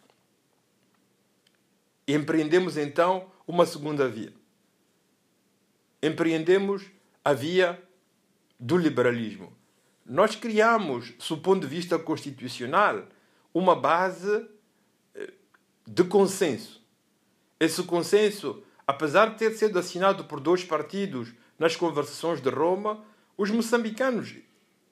Empreendemos 2.13 2.77
então 2.77 3.31
uma 3.47 3.65
segunda 3.65 4.07
via. 4.07 4.33
Empreendemos 6.03 6.83
a 7.23 7.31
via 7.31 7.81
do 8.59 8.75
liberalismo. 8.75 9.55
Nós 10.05 10.35
criamos, 10.35 11.13
do 11.29 11.37
ponto 11.37 11.61
de 11.61 11.67
vista 11.67 11.97
constitucional, 11.97 13.07
uma 13.53 13.75
base 13.75 14.45
eh, 15.15 15.33
de 15.87 16.03
consenso. 16.03 16.83
Esse 17.59 17.83
consenso, 17.83 18.63
apesar 18.85 19.27
de 19.27 19.37
ter 19.37 19.51
sido 19.51 19.77
assinado 19.77 20.25
por 20.25 20.39
dois 20.39 20.63
partidos 20.63 21.31
nas 21.57 21.75
conversações 21.75 22.41
de 22.41 22.49
Roma, 22.49 23.05
os 23.37 23.49
moçambicanos, 23.51 24.35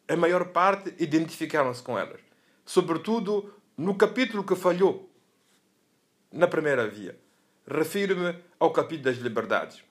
a 0.08 0.16
maior 0.16 0.50
parte, 0.50 0.94
identificaram-se 1.00 1.82
com 1.84 1.98
elas. 1.98 2.22
Sobretudo 2.66 3.54
no 3.76 3.96
capítulo 3.96 4.44
que 4.44 4.56
falhou 4.56 5.09
na 6.32 6.48
primeira 6.48 6.88
via. 6.88 7.18
Refiro-me 7.68 8.38
ao 8.60 8.72
capítulo 8.72 9.06
das 9.06 9.18
liberdades. 9.18 9.84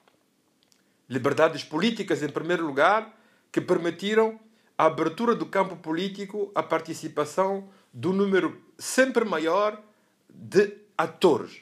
Liberdades 1.08 1.64
políticas, 1.64 2.22
em 2.22 2.28
primeiro 2.28 2.66
lugar, 2.66 3.16
que 3.50 3.60
permitiram 3.60 4.38
a 4.76 4.86
abertura 4.86 5.34
do 5.34 5.46
campo 5.46 5.76
político, 5.76 6.52
a 6.54 6.62
participação 6.62 7.68
do 7.92 8.12
número 8.12 8.60
sempre 8.78 9.24
maior 9.24 9.82
de 10.28 10.76
atores. 10.96 11.60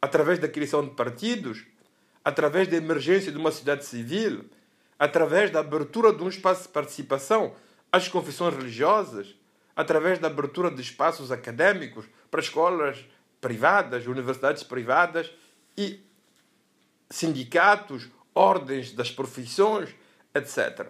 Através 0.00 0.38
da 0.38 0.48
criação 0.48 0.84
de 0.84 0.94
partidos, 0.94 1.64
através 2.24 2.68
da 2.68 2.76
emergência 2.76 3.32
de 3.32 3.38
uma 3.38 3.50
sociedade 3.50 3.84
civil, 3.84 4.44
através 4.98 5.50
da 5.50 5.60
abertura 5.60 6.12
de 6.12 6.22
um 6.22 6.28
espaço 6.28 6.62
de 6.62 6.68
participação 6.68 7.54
às 7.90 8.08
confissões 8.08 8.54
religiosas, 8.54 9.34
através 9.74 10.18
da 10.18 10.28
abertura 10.28 10.70
de 10.70 10.80
espaços 10.80 11.32
académicos 11.32 12.06
para 12.32 12.40
escolas 12.40 13.04
privadas, 13.42 14.06
universidades 14.06 14.62
privadas 14.62 15.30
e 15.76 16.00
sindicatos, 17.10 18.08
ordens 18.34 18.92
das 18.92 19.10
profissões, 19.10 19.94
etc. 20.34 20.88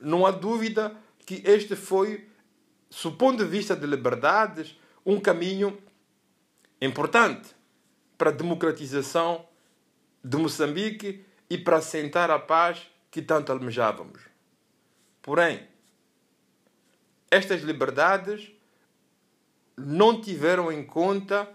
Não 0.00 0.24
há 0.24 0.30
dúvida 0.30 0.96
que 1.26 1.42
este 1.44 1.74
foi, 1.74 2.28
do 3.02 3.12
ponto 3.12 3.42
de 3.42 3.50
vista 3.50 3.74
de 3.74 3.84
liberdades, 3.88 4.78
um 5.04 5.18
caminho 5.18 5.82
importante 6.80 7.50
para 8.16 8.30
a 8.30 8.32
democratização 8.32 9.48
de 10.22 10.36
Moçambique 10.36 11.24
e 11.50 11.58
para 11.58 11.78
assentar 11.78 12.30
a 12.30 12.38
paz 12.38 12.86
que 13.10 13.20
tanto 13.20 13.50
almejávamos. 13.50 14.22
Porém, 15.20 15.66
estas 17.32 17.62
liberdades 17.62 18.53
não 19.76 20.20
tiveram 20.20 20.70
em 20.70 20.84
conta 20.84 21.48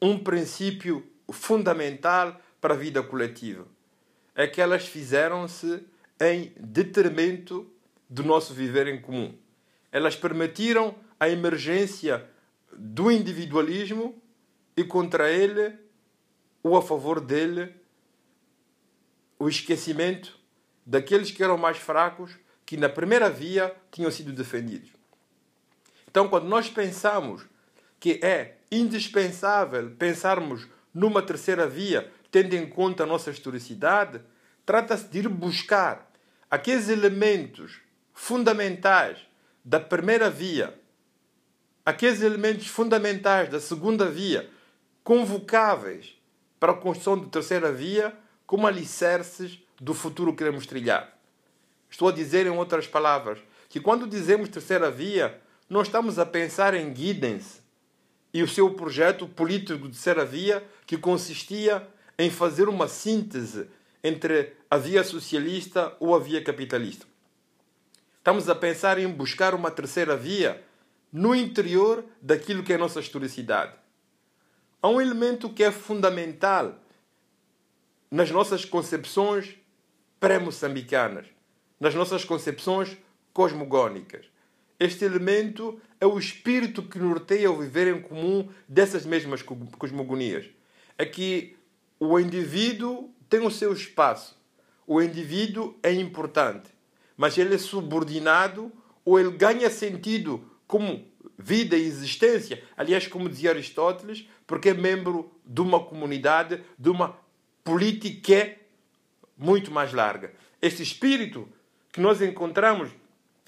um 0.00 0.18
princípio 0.18 1.06
fundamental 1.30 2.40
para 2.60 2.74
a 2.74 2.76
vida 2.76 3.02
coletiva. 3.02 3.66
É 4.34 4.46
que 4.46 4.60
elas 4.60 4.86
fizeram-se 4.86 5.84
em 6.20 6.52
detrimento 6.58 7.70
do 8.08 8.22
nosso 8.22 8.52
viver 8.52 8.86
em 8.86 9.00
comum. 9.00 9.36
Elas 9.90 10.16
permitiram 10.16 10.94
a 11.18 11.28
emergência 11.28 12.28
do 12.76 13.10
individualismo 13.10 14.20
e 14.76 14.84
contra 14.84 15.30
ele, 15.30 15.74
ou 16.62 16.76
a 16.76 16.82
favor 16.82 17.20
dele, 17.20 17.74
o 19.38 19.48
esquecimento 19.48 20.38
daqueles 20.84 21.30
que 21.30 21.42
eram 21.42 21.56
mais 21.56 21.78
fracos, 21.78 22.36
que 22.66 22.76
na 22.76 22.88
primeira 22.88 23.30
via 23.30 23.74
tinham 23.90 24.10
sido 24.10 24.32
defendidos. 24.32 24.90
Então, 26.14 26.28
quando 26.28 26.46
nós 26.46 26.70
pensamos 26.70 27.42
que 27.98 28.20
é 28.22 28.58
indispensável 28.70 29.90
pensarmos 29.98 30.64
numa 30.94 31.20
terceira 31.20 31.66
via, 31.66 32.08
tendo 32.30 32.54
em 32.54 32.68
conta 32.68 33.02
a 33.02 33.06
nossa 33.06 33.32
historicidade, 33.32 34.20
trata-se 34.64 35.08
de 35.08 35.18
ir 35.18 35.28
buscar 35.28 36.08
aqueles 36.48 36.88
elementos 36.88 37.80
fundamentais 38.12 39.18
da 39.64 39.80
primeira 39.80 40.30
via, 40.30 40.78
aqueles 41.84 42.22
elementos 42.22 42.68
fundamentais 42.68 43.48
da 43.48 43.58
segunda 43.58 44.08
via, 44.08 44.48
convocáveis 45.02 46.16
para 46.60 46.70
a 46.70 46.76
construção 46.76 47.18
de 47.18 47.26
terceira 47.26 47.72
via, 47.72 48.16
como 48.46 48.68
alicerces 48.68 49.58
do 49.80 49.92
futuro 49.92 50.30
que 50.30 50.38
queremos 50.38 50.64
trilhar. 50.64 51.12
Estou 51.90 52.08
a 52.08 52.12
dizer, 52.12 52.46
em 52.46 52.50
outras 52.50 52.86
palavras, 52.86 53.40
que 53.68 53.80
quando 53.80 54.06
dizemos 54.06 54.48
terceira 54.48 54.92
via, 54.92 55.42
não 55.68 55.82
estamos 55.82 56.18
a 56.18 56.26
pensar 56.26 56.74
em 56.74 56.94
Giddens 56.94 57.62
e 58.32 58.42
o 58.42 58.48
seu 58.48 58.74
projeto 58.74 59.26
político 59.26 59.88
de 59.88 59.94
terceira 59.94 60.24
via, 60.24 60.66
que 60.86 60.98
consistia 60.98 61.86
em 62.18 62.30
fazer 62.30 62.68
uma 62.68 62.88
síntese 62.88 63.68
entre 64.02 64.56
a 64.70 64.76
via 64.76 65.02
socialista 65.02 65.96
ou 65.98 66.14
a 66.14 66.18
via 66.18 66.42
capitalista. 66.42 67.06
Estamos 68.18 68.48
a 68.48 68.54
pensar 68.54 68.98
em 68.98 69.08
buscar 69.08 69.54
uma 69.54 69.70
terceira 69.70 70.16
via 70.16 70.62
no 71.12 71.34
interior 71.34 72.04
daquilo 72.20 72.62
que 72.62 72.72
é 72.72 72.76
a 72.76 72.78
nossa 72.78 73.00
historicidade. 73.00 73.72
Há 74.82 74.88
um 74.88 75.00
elemento 75.00 75.48
que 75.48 75.62
é 75.62 75.70
fundamental 75.70 76.78
nas 78.10 78.30
nossas 78.30 78.64
concepções 78.64 79.56
pré-moçambicanas, 80.18 81.26
nas 81.78 81.94
nossas 81.94 82.24
concepções 82.24 82.96
cosmogónicas. 83.32 84.33
Este 84.78 85.04
elemento 85.04 85.80
é 86.00 86.06
o 86.06 86.18
espírito 86.18 86.82
que 86.82 86.98
norteia 86.98 87.50
o 87.50 87.58
viver 87.58 87.94
em 87.94 88.00
comum 88.00 88.48
dessas 88.68 89.06
mesmas 89.06 89.42
cosmogonias. 89.42 90.46
É 90.98 91.06
que 91.06 91.56
o 91.98 92.18
indivíduo 92.18 93.10
tem 93.28 93.40
o 93.40 93.50
seu 93.50 93.72
espaço. 93.72 94.38
O 94.86 95.00
indivíduo 95.00 95.76
é 95.82 95.92
importante, 95.92 96.70
mas 97.16 97.38
ele 97.38 97.54
é 97.54 97.58
subordinado 97.58 98.70
ou 99.04 99.18
ele 99.18 99.30
ganha 99.30 99.70
sentido 99.70 100.44
como 100.66 101.04
vida 101.38 101.76
e 101.76 101.86
existência. 101.86 102.62
Aliás, 102.76 103.06
como 103.06 103.28
dizia 103.28 103.50
Aristóteles, 103.50 104.28
porque 104.46 104.70
é 104.70 104.74
membro 104.74 105.32
de 105.44 105.60
uma 105.60 105.80
comunidade, 105.80 106.62
de 106.78 106.90
uma 106.90 107.16
política 107.62 108.56
muito 109.36 109.70
mais 109.70 109.92
larga. 109.92 110.32
Este 110.60 110.82
espírito 110.82 111.48
que 111.92 112.00
nós 112.00 112.20
encontramos 112.20 112.90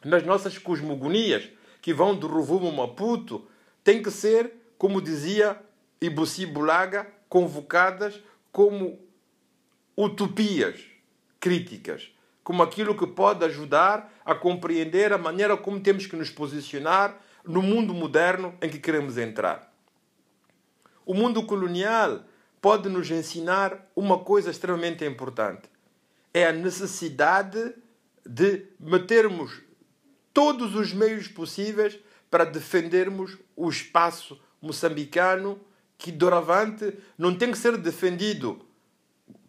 nas 0.07 0.25
nossas 0.25 0.57
cosmogonias, 0.57 1.49
que 1.83 1.92
vão 1.92 2.14
do 2.14 2.29
Ruvumo 2.29 2.71
Maputo, 2.71 3.49
tem 3.83 4.01
que 4.01 4.11
ser, 4.11 4.53
como 4.79 5.03
dizia 5.03 5.61
Ibusi 6.01 6.47
Bulaga, 6.47 7.09
convocadas 7.29 8.21
como 8.53 9.01
utopias 9.97 10.81
críticas, 11.40 12.09
como 12.45 12.62
aquilo 12.62 12.97
que 12.97 13.07
pode 13.07 13.45
ajudar 13.45 14.12
a 14.25 14.33
compreender 14.33 15.12
a 15.12 15.19
maneira 15.19 15.57
como 15.57 15.81
temos 15.81 16.07
que 16.07 16.14
nos 16.14 16.31
posicionar 16.31 17.21
no 17.45 17.61
mundo 17.61 17.92
moderno 17.92 18.55
em 18.62 18.69
que 18.69 18.79
queremos 18.79 19.19
entrar. 19.19 19.73
O 21.05 21.14
mundo 21.14 21.45
colonial 21.45 22.23
pode 22.61 22.88
nos 22.88 23.11
ensinar 23.11 23.90
uma 23.95 24.21
coisa 24.21 24.51
extremamente 24.51 25.05
importante: 25.05 25.69
é 26.33 26.47
a 26.47 26.53
necessidade 26.53 27.75
de 28.25 28.66
metermos 28.79 29.66
todos 30.37 30.75
os 30.75 30.92
meios 30.92 31.29
possíveis 31.29 31.99
para 32.31 32.44
defendermos 32.44 33.38
o 33.57 33.70
espaço 33.70 34.38
moçambicano 34.61 35.59
que 35.96 36.12
doravante 36.12 36.92
não 37.16 37.35
tem 37.35 37.51
que 37.51 37.57
ser 37.57 37.79
defendido 37.79 38.61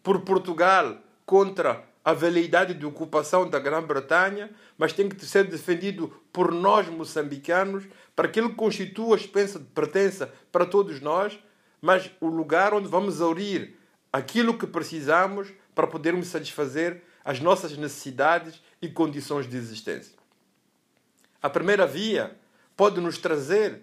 por 0.02 0.22
Portugal 0.22 0.98
contra 1.26 1.84
a 2.06 2.14
veleidade 2.14 2.74
de 2.74 2.86
ocupação 2.86 3.50
da 3.50 3.60
Grã-Bretanha, 3.60 4.50
mas 4.78 4.94
tem 4.94 5.10
que 5.10 5.26
ser 5.26 5.44
defendido 5.44 6.08
por 6.32 6.54
nós 6.54 6.88
moçambicanos 6.88 7.84
para 8.16 8.30
que 8.30 8.40
ele 8.40 8.54
constitua 8.54 9.18
a 9.18 9.20
expensa 9.20 9.60
de 9.60 9.66
pertença 9.66 10.34
para 10.54 10.66
todos 10.66 11.02
nós, 11.02 11.38
mas 11.82 12.10
o 12.22 12.28
lugar 12.28 12.74
onde 12.74 12.88
vamos 12.88 13.20
aurir 13.20 13.78
aquilo 14.14 14.58
que 14.58 14.66
precisamos 14.66 15.50
para 15.76 15.86
podermos 15.86 16.28
satisfazer 16.28 17.04
as 17.26 17.42
nossas 17.42 17.76
necessidades 17.76 18.64
e 18.82 18.88
condições 18.88 19.50
de 19.50 19.58
existência. 19.58 20.17
A 21.42 21.50
primeira 21.50 21.86
via 21.86 22.38
pode 22.76 23.00
nos 23.00 23.18
trazer 23.18 23.82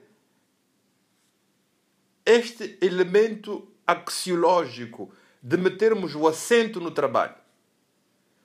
este 2.24 2.78
elemento 2.80 3.68
axiológico 3.86 5.12
de 5.42 5.56
metermos 5.56 6.14
o 6.14 6.26
acento 6.26 6.80
no 6.80 6.90
trabalho, 6.90 7.34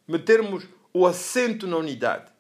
metermos 0.08 0.68
o 0.94 1.08
acento 1.08 1.66
na 1.66 1.78
unidade 1.78 2.32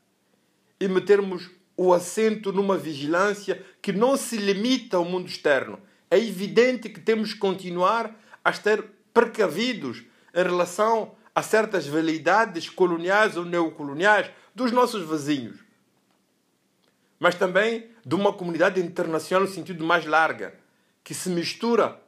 e 0.79 0.87
metermos 0.87 1.49
o 1.77 1.93
acento 1.93 2.51
numa 2.51 2.77
vigilância 2.77 3.65
que 3.81 3.93
não 3.93 4.17
se 4.17 4.35
limita 4.37 4.97
ao 4.97 5.05
mundo 5.05 5.27
externo. 5.27 5.79
É 6.11 6.17
evidente 6.17 6.89
que 6.89 6.99
temos 6.99 7.33
que 7.33 7.39
continuar 7.39 8.19
a 8.43 8.49
estar 8.49 8.83
precavidos 9.13 10.03
em 10.33 10.43
relação 10.43 11.15
a 11.33 11.41
certas 11.41 11.87
veleidades 11.87 12.69
coloniais 12.69 13.37
ou 13.37 13.45
neocoloniais 13.45 14.29
dos 14.53 14.71
nossos 14.73 15.07
vizinhos. 15.09 15.68
Mas 17.19 17.35
também 17.35 17.89
de 18.05 18.15
uma 18.15 18.31
comunidade 18.31 18.79
internacional 18.79 19.47
no 19.47 19.53
sentido 19.53 19.83
mais 19.83 20.05
larga, 20.05 20.53
que 21.03 21.13
se 21.13 21.29
mistura 21.29 21.99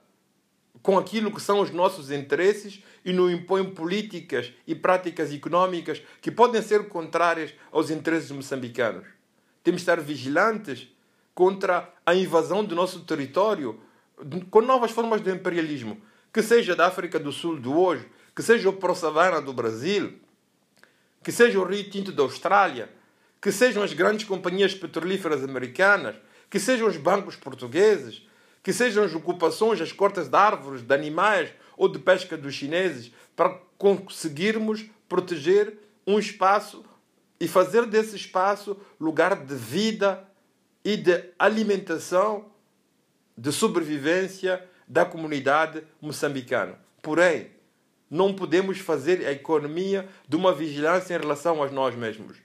com 0.82 0.98
aquilo 0.98 1.32
que 1.32 1.42
são 1.42 1.60
os 1.60 1.70
nossos 1.70 2.10
interesses 2.10 2.82
e 3.04 3.12
nos 3.12 3.32
impõe 3.32 3.64
políticas 3.72 4.52
e 4.66 4.74
práticas 4.74 5.34
económicas 5.34 6.02
que 6.22 6.32
podem 6.32 6.62
ser 6.62 6.88
contrárias 6.88 7.54
aos 7.72 7.90
interesses 7.90 8.32
moçambicanos. 8.32 9.06
Temos 9.64 9.82
de 9.82 9.84
estar 9.84 10.00
vigilantes 10.00 10.88
contra 11.36 11.94
a 12.06 12.16
invasão 12.16 12.64
do 12.64 12.76
nosso 12.76 13.02
território 13.02 13.80
com 14.50 14.62
novas 14.62 14.92
formas 14.92 15.22
de 15.22 15.32
imperialismo, 15.32 16.02
que 16.32 16.42
seja 16.42 16.76
da 16.76 16.88
África 16.88 17.20
do 17.20 17.32
Sul 17.32 17.60
de 17.60 17.68
hoje, 17.68 18.08
que 18.36 18.44
seja 18.44 18.70
o 18.70 18.74
Pro-Savana 18.74 19.42
do 19.42 19.54
Brasil, 19.54 20.20
que 21.24 21.32
seja 21.32 21.60
o 21.60 21.64
Rio 21.64 21.90
Tinto 21.90 22.12
da 22.12 22.24
Austrália, 22.24 22.90
que 23.42 23.52
sejam 23.52 23.82
as 23.82 23.94
grandes 23.94 24.26
companhias 24.26 24.76
petrolíferas 24.76 25.44
americanas, 25.44 26.16
que 26.50 26.60
sejam 26.60 26.88
os 26.88 26.98
bancos 26.98 27.36
portugueses, 27.36 28.28
que 28.62 28.72
sejam 28.72 29.04
as 29.04 29.16
ocupações, 29.16 29.82
as 29.82 29.92
cortas 29.92 30.28
de 30.28 30.38
árvores, 30.38 30.84
de 30.84 30.94
animais 30.94 31.50
ou 31.76 31.90
de 31.90 31.98
pesca 31.98 32.38
dos 32.38 32.54
chineses, 32.54 33.12
para 33.36 33.58
conseguirmos 33.78 34.86
proteger 35.10 35.74
um 36.06 36.20
espaço 36.20 36.86
e 37.40 37.48
fazer 37.48 37.88
desse 37.88 38.16
espaço 38.16 38.78
lugar 39.00 39.36
de 39.44 39.56
vida 39.56 40.24
e 40.86 40.96
de 40.96 41.24
alimentação, 41.40 42.46
de 43.36 43.52
sobrevivência 43.52 44.64
da 44.88 45.04
comunidade 45.04 45.84
moçambicana. 46.00 46.78
Porém, 47.02 47.50
não 48.08 48.36
podemos 48.36 48.78
fazer 48.78 49.26
a 49.26 49.32
economia 49.32 50.08
de 50.28 50.36
uma 50.36 50.54
vigilância 50.54 51.16
em 51.16 51.20
relação 51.20 51.64
a 51.64 51.72
nós 51.72 51.96
mesmos. 51.96 52.38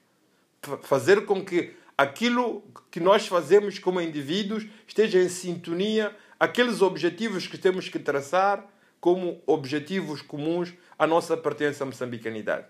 Fazer 0.82 1.24
com 1.24 1.44
que 1.44 1.74
aquilo 1.96 2.62
que 2.90 3.00
nós 3.00 3.26
fazemos 3.26 3.78
como 3.78 4.00
indivíduos 4.00 4.66
esteja 4.86 5.18
em 5.20 5.28
sintonia 5.28 6.14
aqueles 6.38 6.82
objetivos 6.82 7.46
que 7.46 7.56
temos 7.56 7.88
que 7.88 7.98
traçar 7.98 8.66
como 9.00 9.40
objetivos 9.46 10.20
comuns 10.20 10.74
à 10.98 11.06
nossa 11.06 11.36
pertença 11.36 11.84
à 11.84 11.86
moçambicanidade. 11.86 12.66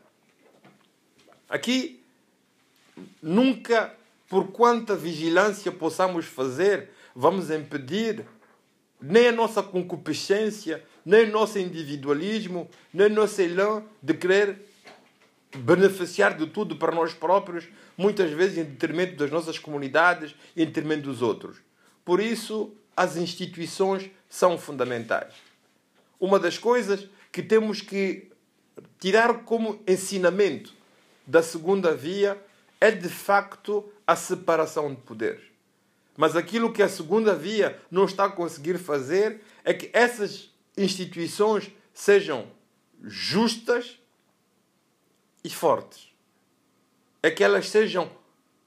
Aqui 1.48 2.02
nunca, 3.22 3.94
por 4.28 4.48
quanta 4.48 4.96
vigilância 4.96 5.70
possamos 5.70 6.26
fazer, 6.26 6.90
vamos 7.14 7.50
impedir 7.50 8.24
nem 9.00 9.28
a 9.28 9.32
nossa 9.32 9.62
concupiscência, 9.62 10.84
nem 11.04 11.28
o 11.28 11.32
nosso 11.32 11.58
individualismo, 11.58 12.68
nem 12.92 13.06
o 13.06 13.14
nosso 13.14 13.40
elan 13.40 13.84
de 14.02 14.14
querer 14.14 14.58
beneficiar 15.56 16.36
de 16.36 16.46
tudo 16.46 16.76
para 16.76 16.94
nós 16.94 17.12
próprios, 17.12 17.66
muitas 17.96 18.30
vezes 18.30 18.58
em 18.58 18.64
detrimento 18.64 19.16
das 19.16 19.30
nossas 19.30 19.58
comunidades 19.58 20.34
e 20.54 20.62
em 20.62 20.66
detrimento 20.66 21.02
dos 21.02 21.22
outros. 21.22 21.58
Por 22.04 22.20
isso, 22.20 22.72
as 22.96 23.16
instituições 23.16 24.10
são 24.28 24.58
fundamentais. 24.58 25.34
Uma 26.18 26.38
das 26.38 26.58
coisas 26.58 27.06
que 27.30 27.42
temos 27.42 27.80
que 27.80 28.30
tirar 28.98 29.44
como 29.44 29.82
ensinamento 29.86 30.72
da 31.26 31.42
segunda 31.42 31.94
via 31.94 32.40
é 32.80 32.90
de 32.90 33.08
facto 33.08 33.84
a 34.06 34.14
separação 34.14 34.94
de 34.94 35.00
poderes. 35.00 35.42
Mas 36.16 36.34
aquilo 36.34 36.72
que 36.72 36.82
a 36.82 36.88
segunda 36.88 37.34
via 37.34 37.78
não 37.90 38.04
está 38.04 38.24
a 38.24 38.30
conseguir 38.30 38.78
fazer 38.78 39.42
é 39.64 39.74
que 39.74 39.90
essas 39.92 40.50
instituições 40.76 41.70
sejam 41.92 42.46
justas 43.02 43.98
e 45.46 45.50
fortes. 45.50 46.08
É 47.22 47.30
que 47.30 47.44
elas 47.44 47.68
sejam 47.70 48.10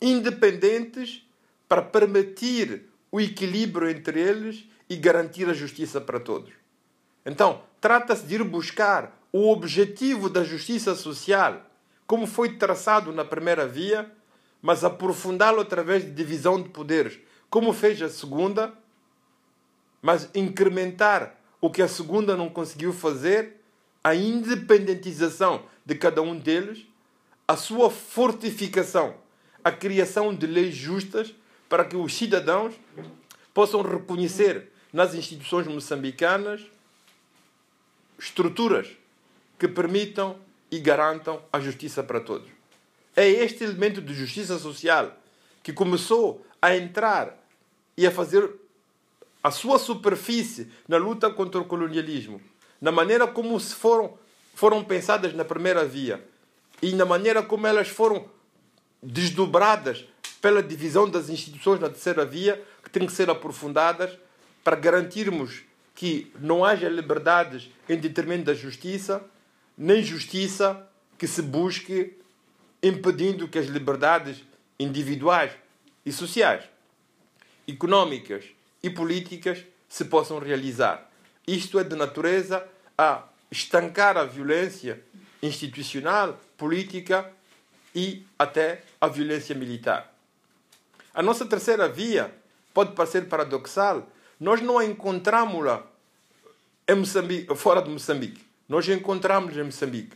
independentes 0.01 1.27
para 1.67 1.81
permitir 1.81 2.85
o 3.11 3.19
equilíbrio 3.19 3.89
entre 3.89 4.19
eles 4.19 4.65
e 4.89 4.95
garantir 4.95 5.49
a 5.49 5.53
justiça 5.53 5.99
para 5.99 6.21
todos. 6.21 6.53
Então, 7.25 7.61
trata-se 7.81 8.25
de 8.25 8.35
ir 8.35 8.43
buscar 8.45 9.19
o 9.31 9.51
objetivo 9.51 10.29
da 10.29 10.43
justiça 10.43 10.95
social 10.95 11.65
como 12.07 12.25
foi 12.25 12.57
traçado 12.57 13.11
na 13.11 13.23
primeira 13.23 13.67
via, 13.67 14.09
mas 14.61 14.83
aprofundá-lo 14.83 15.59
através 15.59 16.03
de 16.03 16.11
divisão 16.11 16.61
de 16.61 16.69
poderes, 16.69 17.19
como 17.49 17.71
fez 17.71 18.01
a 18.01 18.09
segunda, 18.09 18.73
mas 20.01 20.29
incrementar 20.33 21.35
o 21.61 21.69
que 21.69 21.81
a 21.81 21.87
segunda 21.87 22.35
não 22.35 22.49
conseguiu 22.49 22.93
fazer, 22.93 23.57
a 24.03 24.15
independentização 24.15 25.65
de 25.89 25.95
cada 25.95 26.21
um 26.21 26.38
deles, 26.38 26.86
a 27.47 27.58
sua 27.58 27.89
fortificação, 27.89 29.15
a 29.63 29.71
criação 29.71 30.36
de 30.36 30.45
leis 30.45 30.75
justas 30.75 31.34
para 31.67 31.84
que 31.84 31.97
os 31.97 32.13
cidadãos 32.13 32.75
possam 33.56 33.82
reconhecer 33.82 34.69
nas 34.93 35.15
instituições 35.15 35.65
moçambicanas 35.65 36.62
estruturas 38.19 38.88
que 39.58 39.67
permitam 39.67 40.38
e 40.69 40.78
garantam 40.78 41.41
a 41.52 41.60
justiça 41.60 42.04
para 42.04 42.19
todos. 42.19 42.47
É 43.15 43.28
este 43.28 43.63
elemento 43.63 43.99
de 43.99 44.13
justiça 44.13 44.60
social 44.60 45.17
que 45.63 45.73
começou 45.73 46.45
a 46.62 46.78
entrar 46.78 47.36
e 47.97 48.06
a 48.06 48.12
fazer 48.12 48.47
a 49.41 49.49
sua 49.49 49.80
superfície 49.80 50.71
na 50.88 50.97
luta 50.97 51.32
contra 51.32 51.60
o 51.60 51.65
colonialismo, 51.65 52.39
na 52.80 52.91
maneira 52.91 53.25
como 53.25 53.60
se 53.60 53.73
foram, 53.73 54.15
foram 54.60 54.84
pensadas 54.84 55.34
na 55.34 55.45
primeira 55.45 55.86
via 55.86 56.22
e 56.82 56.91
na 56.91 57.06
maneira 57.06 57.41
como 57.41 57.65
elas 57.65 57.88
foram 57.88 58.30
desdobradas 59.02 60.04
pela 60.41 60.62
divisão 60.62 61.10
das 61.10 61.30
instituições 61.30 61.80
na 61.80 61.88
terceira 61.88 62.26
via, 62.26 62.62
que 62.84 62.89
têm 62.89 63.06
que 63.06 63.13
ser 63.13 63.30
aprofundadas 63.30 64.17
para 64.62 64.76
garantirmos 64.76 65.62
que 65.95 66.30
não 66.41 66.65
haja 66.65 66.89
liberdades 66.89 67.69
em 67.88 67.95
detrimento 67.95 68.43
da 68.43 68.54
justiça 68.54 69.24
nem 69.78 70.04
justiça 70.04 70.86
que 71.17 71.26
se 71.26 71.41
busque 71.41 72.17
impedindo 72.84 73.48
que 73.48 73.60
as 73.60 73.67
liberdades 73.67 74.43
individuais 74.78 75.54
e 76.06 76.12
sociais, 76.12 76.65
económicas 77.65 78.43
e 78.84 78.89
políticas 78.89 79.63
se 79.88 80.04
possam 80.04 80.38
realizar. 80.38 81.10
Isto 81.48 81.80
é 81.80 81.84
de 81.86 81.95
natureza 81.95 82.67
a 82.98 83.28
estancar 83.51 84.17
a 84.17 84.25
violência 84.25 85.01
institucional, 85.41 86.39
política 86.57 87.31
e 87.95 88.25
até 88.38 88.83
a 88.99 89.07
violência 89.07 89.55
militar. 89.55 90.13
A 91.13 91.23
nossa 91.23 91.45
terceira 91.45 91.88
via 91.88 92.33
pode 92.73 92.93
parecer 92.93 93.27
paradoxal, 93.27 94.07
nós 94.39 94.62
não 94.62 94.77
a 94.77 94.85
encontramos-la 94.85 95.85
fora 97.55 97.81
de 97.81 97.89
Moçambique. 97.89 98.41
Nós 98.67 98.88
encontramos 98.88 99.55
em 99.55 99.63
Moçambique. 99.63 100.15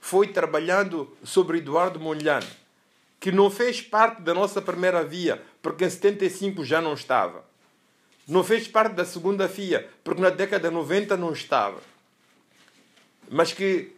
Foi 0.00 0.28
trabalhando 0.28 1.14
sobre 1.22 1.58
Eduardo 1.58 2.00
Mondlane, 2.00 2.48
que 3.18 3.30
não 3.30 3.50
fez 3.50 3.82
parte 3.82 4.22
da 4.22 4.32
nossa 4.32 4.62
primeira 4.62 5.04
via, 5.04 5.42
porque 5.60 5.84
em 5.84 5.90
75 5.90 6.64
já 6.64 6.80
não 6.80 6.94
estava. 6.94 7.44
Não 8.26 8.42
fez 8.42 8.66
parte 8.66 8.94
da 8.94 9.04
segunda 9.04 9.46
via, 9.46 9.88
porque 10.02 10.22
na 10.22 10.30
década 10.30 10.68
de 10.68 10.74
90 10.74 11.16
não 11.16 11.32
estava. 11.32 11.80
Mas 13.32 13.52
que 13.52 13.92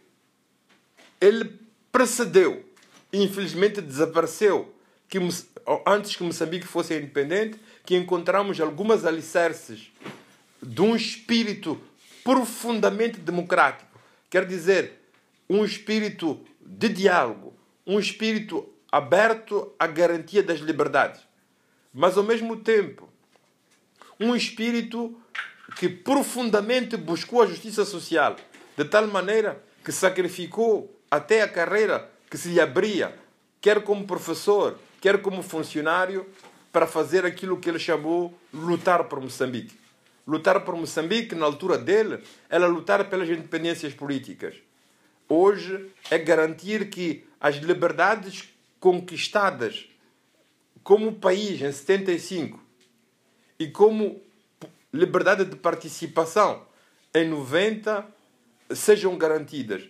ele 1.19 1.59
precedeu, 1.91 2.63
infelizmente 3.11 3.81
desapareceu, 3.81 4.73
que 5.09 5.17
antes 5.85 6.15
que 6.15 6.23
Moçambique 6.23 6.67
fosse 6.67 6.95
independente, 6.95 7.59
que 7.85 7.95
encontramos 7.95 8.59
algumas 8.61 9.05
alicerces 9.05 9.91
de 10.61 10.81
um 10.81 10.95
espírito 10.95 11.81
profundamente 12.23 13.19
democrático. 13.19 13.99
Quer 14.29 14.45
dizer, 14.45 14.99
um 15.49 15.65
espírito 15.65 16.39
de 16.61 16.89
diálogo, 16.89 17.53
um 17.85 17.99
espírito 17.99 18.67
aberto 18.91 19.73
à 19.77 19.87
garantia 19.87 20.43
das 20.43 20.59
liberdades, 20.59 21.21
mas 21.93 22.17
ao 22.17 22.23
mesmo 22.23 22.57
tempo, 22.57 23.09
um 24.19 24.35
espírito 24.35 25.19
que 25.75 25.89
profundamente 25.89 26.95
buscou 26.95 27.41
a 27.41 27.47
justiça 27.47 27.83
social, 27.83 28.35
de 28.77 28.85
tal 28.85 29.07
maneira 29.07 29.61
que 29.83 29.91
sacrificou 29.91 30.99
até 31.09 31.41
a 31.41 31.47
carreira 31.47 32.09
que 32.29 32.37
se 32.37 32.49
lhe 32.49 32.59
abria, 32.59 33.13
quer 33.61 33.83
como 33.83 34.07
professor, 34.07 34.79
quer 34.99 35.21
como 35.21 35.43
funcionário, 35.43 36.25
para 36.71 36.87
fazer 36.87 37.23
aquilo 37.23 37.59
que 37.59 37.69
ele 37.69 37.77
chamou 37.77 38.33
lutar 38.51 39.03
por 39.03 39.21
Moçambique. 39.21 39.77
Lutar 40.25 40.61
por 40.61 40.75
Moçambique, 40.75 41.35
na 41.35 41.45
altura 41.45 41.77
dele, 41.77 42.23
era 42.49 42.65
lutar 42.65 43.07
pelas 43.09 43.29
independências 43.29 43.93
políticas. 43.93 44.55
Hoje 45.29 45.91
é 46.09 46.17
garantir 46.17 46.89
que 46.89 47.27
as 47.39 47.57
liberdades 47.57 48.49
conquistadas 48.79 49.85
como 50.83 51.13
país 51.13 51.61
em 51.61 51.71
75 51.71 52.59
e 53.59 53.67
como 53.67 54.19
liberdade 54.91 55.45
de 55.45 55.55
participação 55.55 56.65
em 57.13 57.27
90 57.29 58.05
sejam 58.75 59.17
garantidas, 59.17 59.83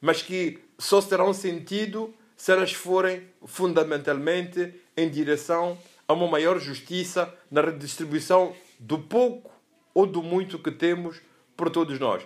mas 0.00 0.22
que 0.22 0.58
só 0.78 1.00
terão 1.02 1.32
sentido 1.32 2.14
se 2.36 2.50
elas 2.52 2.72
forem 2.72 3.28
fundamentalmente 3.44 4.74
em 4.96 5.08
direção 5.08 5.78
a 6.08 6.12
uma 6.12 6.26
maior 6.26 6.58
justiça 6.58 7.32
na 7.50 7.60
redistribuição 7.60 8.54
do 8.78 8.98
pouco 8.98 9.50
ou 9.92 10.06
do 10.06 10.22
muito 10.22 10.58
que 10.58 10.70
temos 10.70 11.20
por 11.56 11.70
todos 11.70 11.98
nós. 11.98 12.24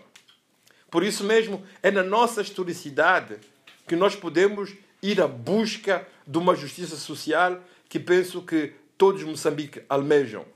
Por 0.90 1.02
isso 1.02 1.24
mesmo, 1.24 1.64
é 1.82 1.90
na 1.90 2.02
nossa 2.02 2.40
historicidade 2.40 3.38
que 3.86 3.96
nós 3.96 4.14
podemos 4.14 4.72
ir 5.02 5.20
à 5.20 5.26
busca 5.26 6.06
de 6.26 6.38
uma 6.38 6.54
justiça 6.54 6.96
social 6.96 7.60
que 7.88 7.98
penso 7.98 8.40
que 8.42 8.72
todos 8.96 9.22
Moçambique 9.24 9.82
almejam. 9.88 10.46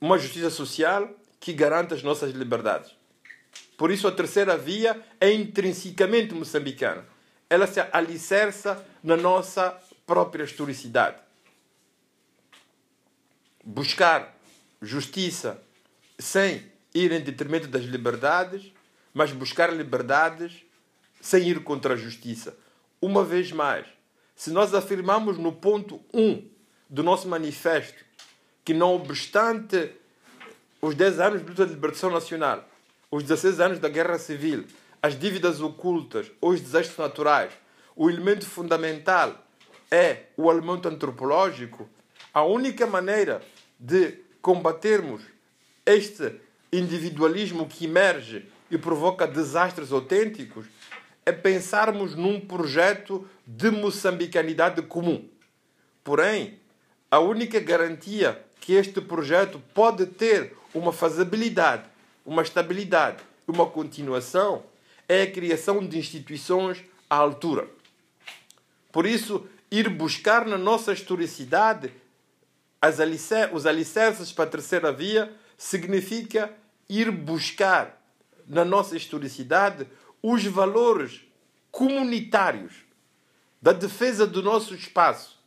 Uma 0.00 0.16
justiça 0.16 0.50
social 0.50 1.10
que 1.40 1.52
garanta 1.52 1.94
as 1.94 2.02
nossas 2.02 2.32
liberdades. 2.32 3.01
Por 3.82 3.90
isso, 3.90 4.06
a 4.06 4.12
terceira 4.12 4.56
via 4.56 5.04
é 5.20 5.32
intrinsecamente 5.32 6.32
moçambicana. 6.32 7.04
Ela 7.50 7.66
se 7.66 7.80
alicerça 7.92 8.80
na 9.02 9.16
nossa 9.16 9.76
própria 10.06 10.44
historicidade. 10.44 11.16
Buscar 13.64 14.38
justiça 14.80 15.60
sem 16.16 16.64
ir 16.94 17.10
em 17.10 17.20
detrimento 17.22 17.66
das 17.66 17.82
liberdades, 17.82 18.72
mas 19.12 19.32
buscar 19.32 19.72
liberdades 19.72 20.62
sem 21.20 21.48
ir 21.48 21.64
contra 21.64 21.94
a 21.94 21.96
justiça. 21.96 22.56
Uma 23.00 23.24
vez 23.24 23.50
mais, 23.50 23.84
se 24.36 24.52
nós 24.52 24.72
afirmamos 24.74 25.38
no 25.38 25.50
ponto 25.50 26.00
1 26.14 26.48
do 26.88 27.02
nosso 27.02 27.26
manifesto 27.26 28.04
que, 28.64 28.72
não 28.72 28.94
obstante 28.94 29.90
os 30.80 30.94
10 30.94 31.18
anos 31.18 31.40
de 31.42 31.48
luta 31.48 31.66
de 31.66 31.74
libertação 31.74 32.10
nacional, 32.10 32.68
os 33.12 33.22
16 33.22 33.60
anos 33.60 33.78
da 33.78 33.90
guerra 33.90 34.18
civil, 34.18 34.64
as 35.02 35.18
dívidas 35.18 35.60
ocultas 35.60 36.32
os 36.40 36.58
desastres 36.62 36.96
naturais, 36.96 37.52
o 37.94 38.08
elemento 38.08 38.46
fundamental 38.46 39.46
é 39.90 40.28
o 40.34 40.50
elemento 40.50 40.88
antropológico, 40.88 41.86
a 42.32 42.42
única 42.42 42.86
maneira 42.86 43.42
de 43.78 44.14
combatermos 44.40 45.20
este 45.84 46.40
individualismo 46.72 47.66
que 47.66 47.84
emerge 47.84 48.46
e 48.70 48.78
provoca 48.78 49.26
desastres 49.26 49.92
autênticos 49.92 50.64
é 51.26 51.32
pensarmos 51.32 52.14
num 52.14 52.40
projeto 52.40 53.28
de 53.46 53.70
moçambicanidade 53.70 54.80
comum. 54.80 55.28
Porém, 56.02 56.58
a 57.10 57.18
única 57.18 57.60
garantia 57.60 58.42
que 58.58 58.72
este 58.72 59.02
projeto 59.02 59.60
pode 59.74 60.06
ter 60.06 60.56
uma 60.72 60.94
fazibilidade 60.94 61.91
uma 62.24 62.42
estabilidade, 62.42 63.22
uma 63.46 63.66
continuação, 63.66 64.64
é 65.08 65.22
a 65.22 65.30
criação 65.30 65.86
de 65.86 65.98
instituições 65.98 66.82
à 67.08 67.16
altura. 67.16 67.68
Por 68.90 69.06
isso, 69.06 69.46
ir 69.70 69.88
buscar 69.88 70.46
na 70.46 70.58
nossa 70.58 70.92
historicidade 70.92 71.92
alicer 72.80 73.54
os 73.54 73.64
alicerces 73.64 74.32
para 74.32 74.44
a 74.44 74.48
terceira 74.50 74.92
via 74.92 75.32
significa 75.56 76.52
ir 76.88 77.10
buscar 77.10 78.02
na 78.46 78.64
nossa 78.64 78.96
historicidade 78.96 79.86
os 80.22 80.44
valores 80.44 81.20
comunitários 81.70 82.74
da 83.60 83.72
defesa 83.72 84.26
do 84.26 84.42
nosso 84.42 84.74
espaço, 84.74 85.40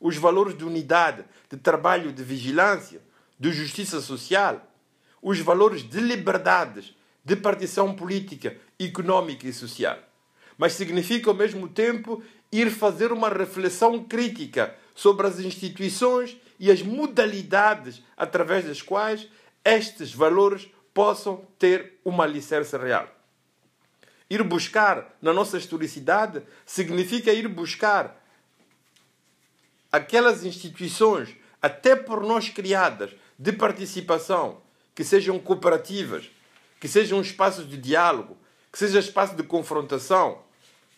os 0.00 0.16
valores 0.16 0.56
de 0.56 0.64
unidade, 0.64 1.24
de 1.50 1.58
trabalho, 1.58 2.12
de 2.12 2.24
vigilância, 2.24 3.02
de 3.38 3.52
justiça 3.52 4.00
social, 4.00 4.66
os 5.22 5.38
valores 5.40 5.82
de 5.82 6.00
liberdades, 6.00 6.94
de 7.24 7.36
partição 7.36 7.94
política, 7.94 8.56
económica 8.78 9.46
e 9.46 9.52
social. 9.52 9.98
Mas 10.56 10.72
significa, 10.74 11.30
ao 11.30 11.36
mesmo 11.36 11.68
tempo, 11.68 12.22
ir 12.52 12.70
fazer 12.70 13.12
uma 13.12 13.28
reflexão 13.28 14.02
crítica 14.04 14.74
sobre 14.94 15.26
as 15.26 15.38
instituições 15.38 16.36
e 16.58 16.70
as 16.70 16.82
modalidades 16.82 18.02
através 18.16 18.64
das 18.64 18.82
quais 18.82 19.28
estes 19.64 20.12
valores 20.12 20.68
possam 20.92 21.44
ter 21.58 21.98
uma 22.04 22.24
alicerce 22.24 22.76
real. 22.76 23.08
Ir 24.28 24.42
buscar 24.42 25.16
na 25.20 25.32
nossa 25.32 25.58
historicidade 25.58 26.42
significa 26.64 27.32
ir 27.32 27.48
buscar 27.48 28.22
aquelas 29.90 30.44
instituições, 30.44 31.34
até 31.60 31.96
por 31.96 32.22
nós 32.22 32.48
criadas, 32.48 33.10
de 33.38 33.52
participação, 33.52 34.60
que 34.94 35.04
sejam 35.04 35.38
cooperativas, 35.38 36.30
que 36.78 36.88
sejam 36.88 37.20
espaços 37.20 37.68
de 37.68 37.76
diálogo, 37.76 38.36
que 38.72 38.78
sejam 38.78 39.00
espaços 39.00 39.36
de 39.36 39.42
confrontação. 39.42 40.42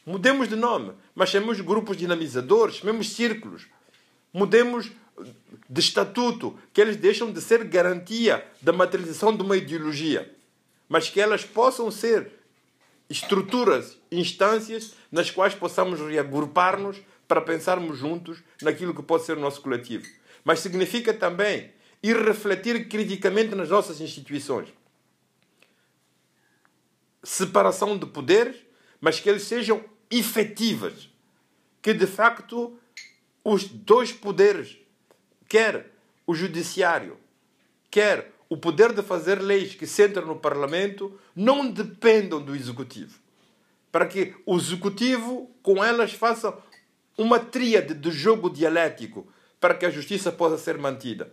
Mudemos 0.04 0.48
de 0.48 0.56
nome, 0.56 0.92
mas 1.14 1.28
chamemos 1.28 1.60
grupos 1.60 1.96
dinamizadores, 1.96 2.76
chamemos 2.76 3.10
círculos. 3.10 3.66
Mudemos 4.32 4.90
de 5.68 5.80
estatuto, 5.80 6.58
que 6.72 6.80
eles 6.80 6.96
deixam 6.96 7.30
de 7.30 7.40
ser 7.40 7.64
garantia 7.64 8.44
da 8.60 8.72
materialização 8.72 9.36
de 9.36 9.42
uma 9.42 9.56
ideologia, 9.56 10.34
mas 10.88 11.08
que 11.08 11.20
elas 11.20 11.44
possam 11.44 11.90
ser 11.90 12.30
estruturas, 13.08 13.98
instâncias 14.10 14.94
nas 15.10 15.30
quais 15.30 15.54
possamos 15.54 16.00
reagrupar-nos 16.00 16.98
para 17.28 17.40
pensarmos 17.40 17.98
juntos 17.98 18.42
naquilo 18.60 18.94
que 18.94 19.02
pode 19.02 19.24
ser 19.24 19.36
o 19.36 19.40
nosso 19.40 19.60
coletivo. 19.60 20.06
Mas 20.44 20.60
significa 20.60 21.14
também 21.14 21.70
e 22.02 22.12
refletir 22.12 22.88
criticamente 22.88 23.54
nas 23.54 23.68
nossas 23.68 24.00
instituições. 24.00 24.68
Separação 27.22 27.96
de 27.96 28.06
poderes, 28.06 28.56
mas 29.00 29.20
que 29.20 29.28
eles 29.28 29.44
sejam 29.44 29.84
efetivas. 30.10 31.08
Que 31.80 31.94
de 31.94 32.06
facto 32.06 32.76
os 33.44 33.64
dois 33.68 34.12
poderes, 34.12 34.76
quer 35.48 35.92
o 36.26 36.34
judiciário, 36.34 37.16
quer 37.90 38.32
o 38.48 38.56
poder 38.56 38.92
de 38.92 39.02
fazer 39.02 39.40
leis 39.40 39.74
que 39.74 39.86
se 39.86 40.04
entram 40.04 40.26
no 40.26 40.36
Parlamento, 40.36 41.18
não 41.34 41.70
dependam 41.70 42.42
do 42.42 42.54
executivo. 42.54 43.20
Para 43.90 44.06
que 44.06 44.34
o 44.44 44.56
executivo, 44.56 45.50
com 45.62 45.82
elas, 45.82 46.12
faça 46.12 46.56
uma 47.16 47.38
tríade 47.38 47.94
de 47.94 48.10
jogo 48.10 48.50
dialético 48.50 49.26
para 49.60 49.74
que 49.74 49.86
a 49.86 49.90
justiça 49.90 50.32
possa 50.32 50.58
ser 50.58 50.78
mantida 50.78 51.32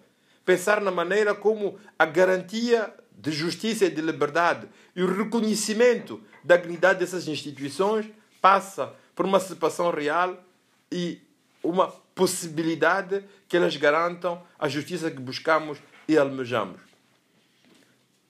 pensar 0.50 0.82
na 0.82 0.90
maneira 0.90 1.36
como 1.36 1.78
a 2.00 2.08
garantia 2.08 2.92
de 3.16 3.32
justiça 3.32 3.86
e 3.86 3.90
de 3.92 4.02
liberdade 4.02 4.68
e 4.96 5.04
o 5.04 5.14
reconhecimento 5.16 6.24
da 6.44 6.58
dignidade 6.58 6.98
dessas 6.98 7.28
instituições 7.28 8.08
passa 8.42 8.92
por 9.14 9.28
uma 9.28 9.40
separação 9.40 9.92
real 9.92 10.44
e 10.92 11.22
uma 11.62 11.90
possibilidade 12.16 13.24
que 13.48 13.58
elas 13.58 13.76
garantam 13.76 14.42
a 14.58 14.68
justiça 14.68 15.12
que 15.12 15.20
buscamos 15.20 15.78
e 16.08 16.18
almejamos. 16.18 16.82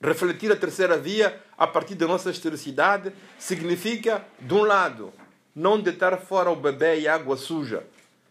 Refletir 0.01 0.51
a 0.51 0.57
terceira 0.57 0.97
via 0.97 1.41
a 1.57 1.65
partir 1.65 1.95
da 1.95 2.05
nossa 2.05 2.31
historicidade 2.31 3.13
significa, 3.37 4.25
de 4.41 4.53
um 4.53 4.63
lado, 4.63 5.13
não 5.55 5.79
deitar 5.79 6.19
fora 6.19 6.51
o 6.51 6.55
bebê 6.57 6.99
e 6.99 7.07
a 7.07 7.15
água 7.15 7.37
suja, 7.37 7.87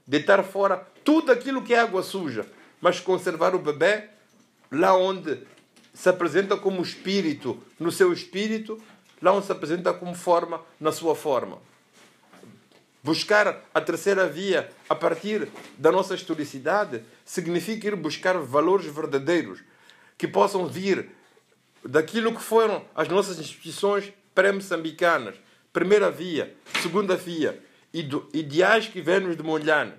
deitar 0.07 0.45
fora 0.45 0.87
tudo 1.03 1.33
aquilo 1.33 1.63
que 1.63 1.73
é 1.73 1.81
água 1.81 2.03
suja, 2.03 2.45
mas 2.81 3.01
conservar 3.01 3.55
o 3.55 3.59
bebê 3.59 4.05
lá 4.71 4.97
onde 4.97 5.43
se 5.93 6.09
apresenta 6.09 6.57
como 6.57 6.83
espírito 6.83 7.61
no 7.79 7.91
seu 7.91 8.13
espírito, 8.13 8.81
lá 9.21 9.33
onde 9.33 9.47
se 9.47 9.53
apresenta 9.53 9.93
como 9.93 10.15
forma 10.15 10.63
na 10.79 10.93
sua 10.93 11.15
forma. 11.17 11.59
Buscar 13.03 13.65
a 13.73 13.81
terceira 13.81 14.29
via 14.29 14.71
a 14.89 14.95
partir 14.95 15.49
da 15.77 15.91
nossa 15.91 16.15
historicidade 16.15 17.03
significa 17.25 17.89
ir 17.89 17.97
buscar 17.97 18.37
valores 18.39 18.87
verdadeiros 18.87 19.61
que 20.17 20.29
possam 20.29 20.67
vir 20.67 21.11
daquilo 21.85 22.35
que 22.35 22.43
foram 22.43 22.85
as 22.95 23.09
nossas 23.09 23.39
instituições 23.39 24.13
pré-moçambicanas, 24.35 25.37
primeira 25.73 26.11
via, 26.11 26.55
segunda 26.83 27.17
via, 27.17 27.63
ideais 27.93 28.89
que 28.89 29.01
vêm 29.01 29.35
de 29.35 29.43
Mondlane 29.43 29.95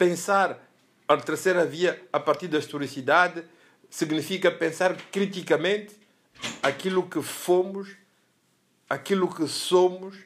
pensar 0.00 0.58
a 1.06 1.14
terceira 1.18 1.66
via 1.66 2.02
a 2.10 2.18
partir 2.18 2.48
da 2.48 2.58
historicidade 2.58 3.44
significa 3.90 4.50
pensar 4.50 4.96
criticamente 5.12 5.94
aquilo 6.62 7.06
que 7.06 7.20
fomos 7.20 7.86
aquilo 8.88 9.28
que 9.28 9.46
somos 9.46 10.16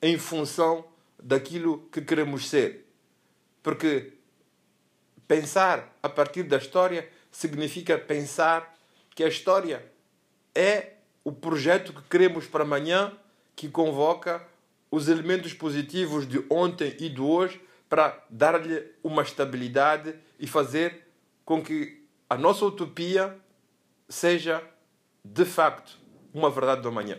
em 0.00 0.16
função 0.16 0.84
daquilo 1.20 1.88
que 1.90 2.00
queremos 2.00 2.48
ser. 2.48 2.86
Porque 3.64 4.12
pensar 5.26 5.92
a 6.00 6.08
partir 6.08 6.44
da 6.44 6.58
história 6.58 7.10
significa 7.32 7.98
pensar 7.98 8.78
que 9.12 9.24
a 9.24 9.28
história 9.28 9.84
é 10.54 10.92
o 11.24 11.32
projeto 11.32 11.92
que 11.92 12.02
queremos 12.02 12.46
para 12.46 12.62
amanhã, 12.62 13.12
que 13.56 13.68
convoca 13.68 14.46
os 14.88 15.08
elementos 15.08 15.52
positivos 15.52 16.28
de 16.28 16.44
ontem 16.48 16.96
e 17.00 17.08
de 17.08 17.20
hoje 17.20 17.60
para 17.90 18.24
dar-lhe 18.30 18.86
uma 19.02 19.22
estabilidade 19.22 20.14
e 20.38 20.46
fazer 20.46 21.08
com 21.44 21.60
que 21.60 22.06
a 22.28 22.38
nossa 22.38 22.64
utopia 22.64 23.36
seja 24.08 24.62
de 25.24 25.44
facto 25.44 25.98
uma 26.32 26.48
verdade 26.48 26.82
do 26.82 26.88
amanhã. 26.88 27.18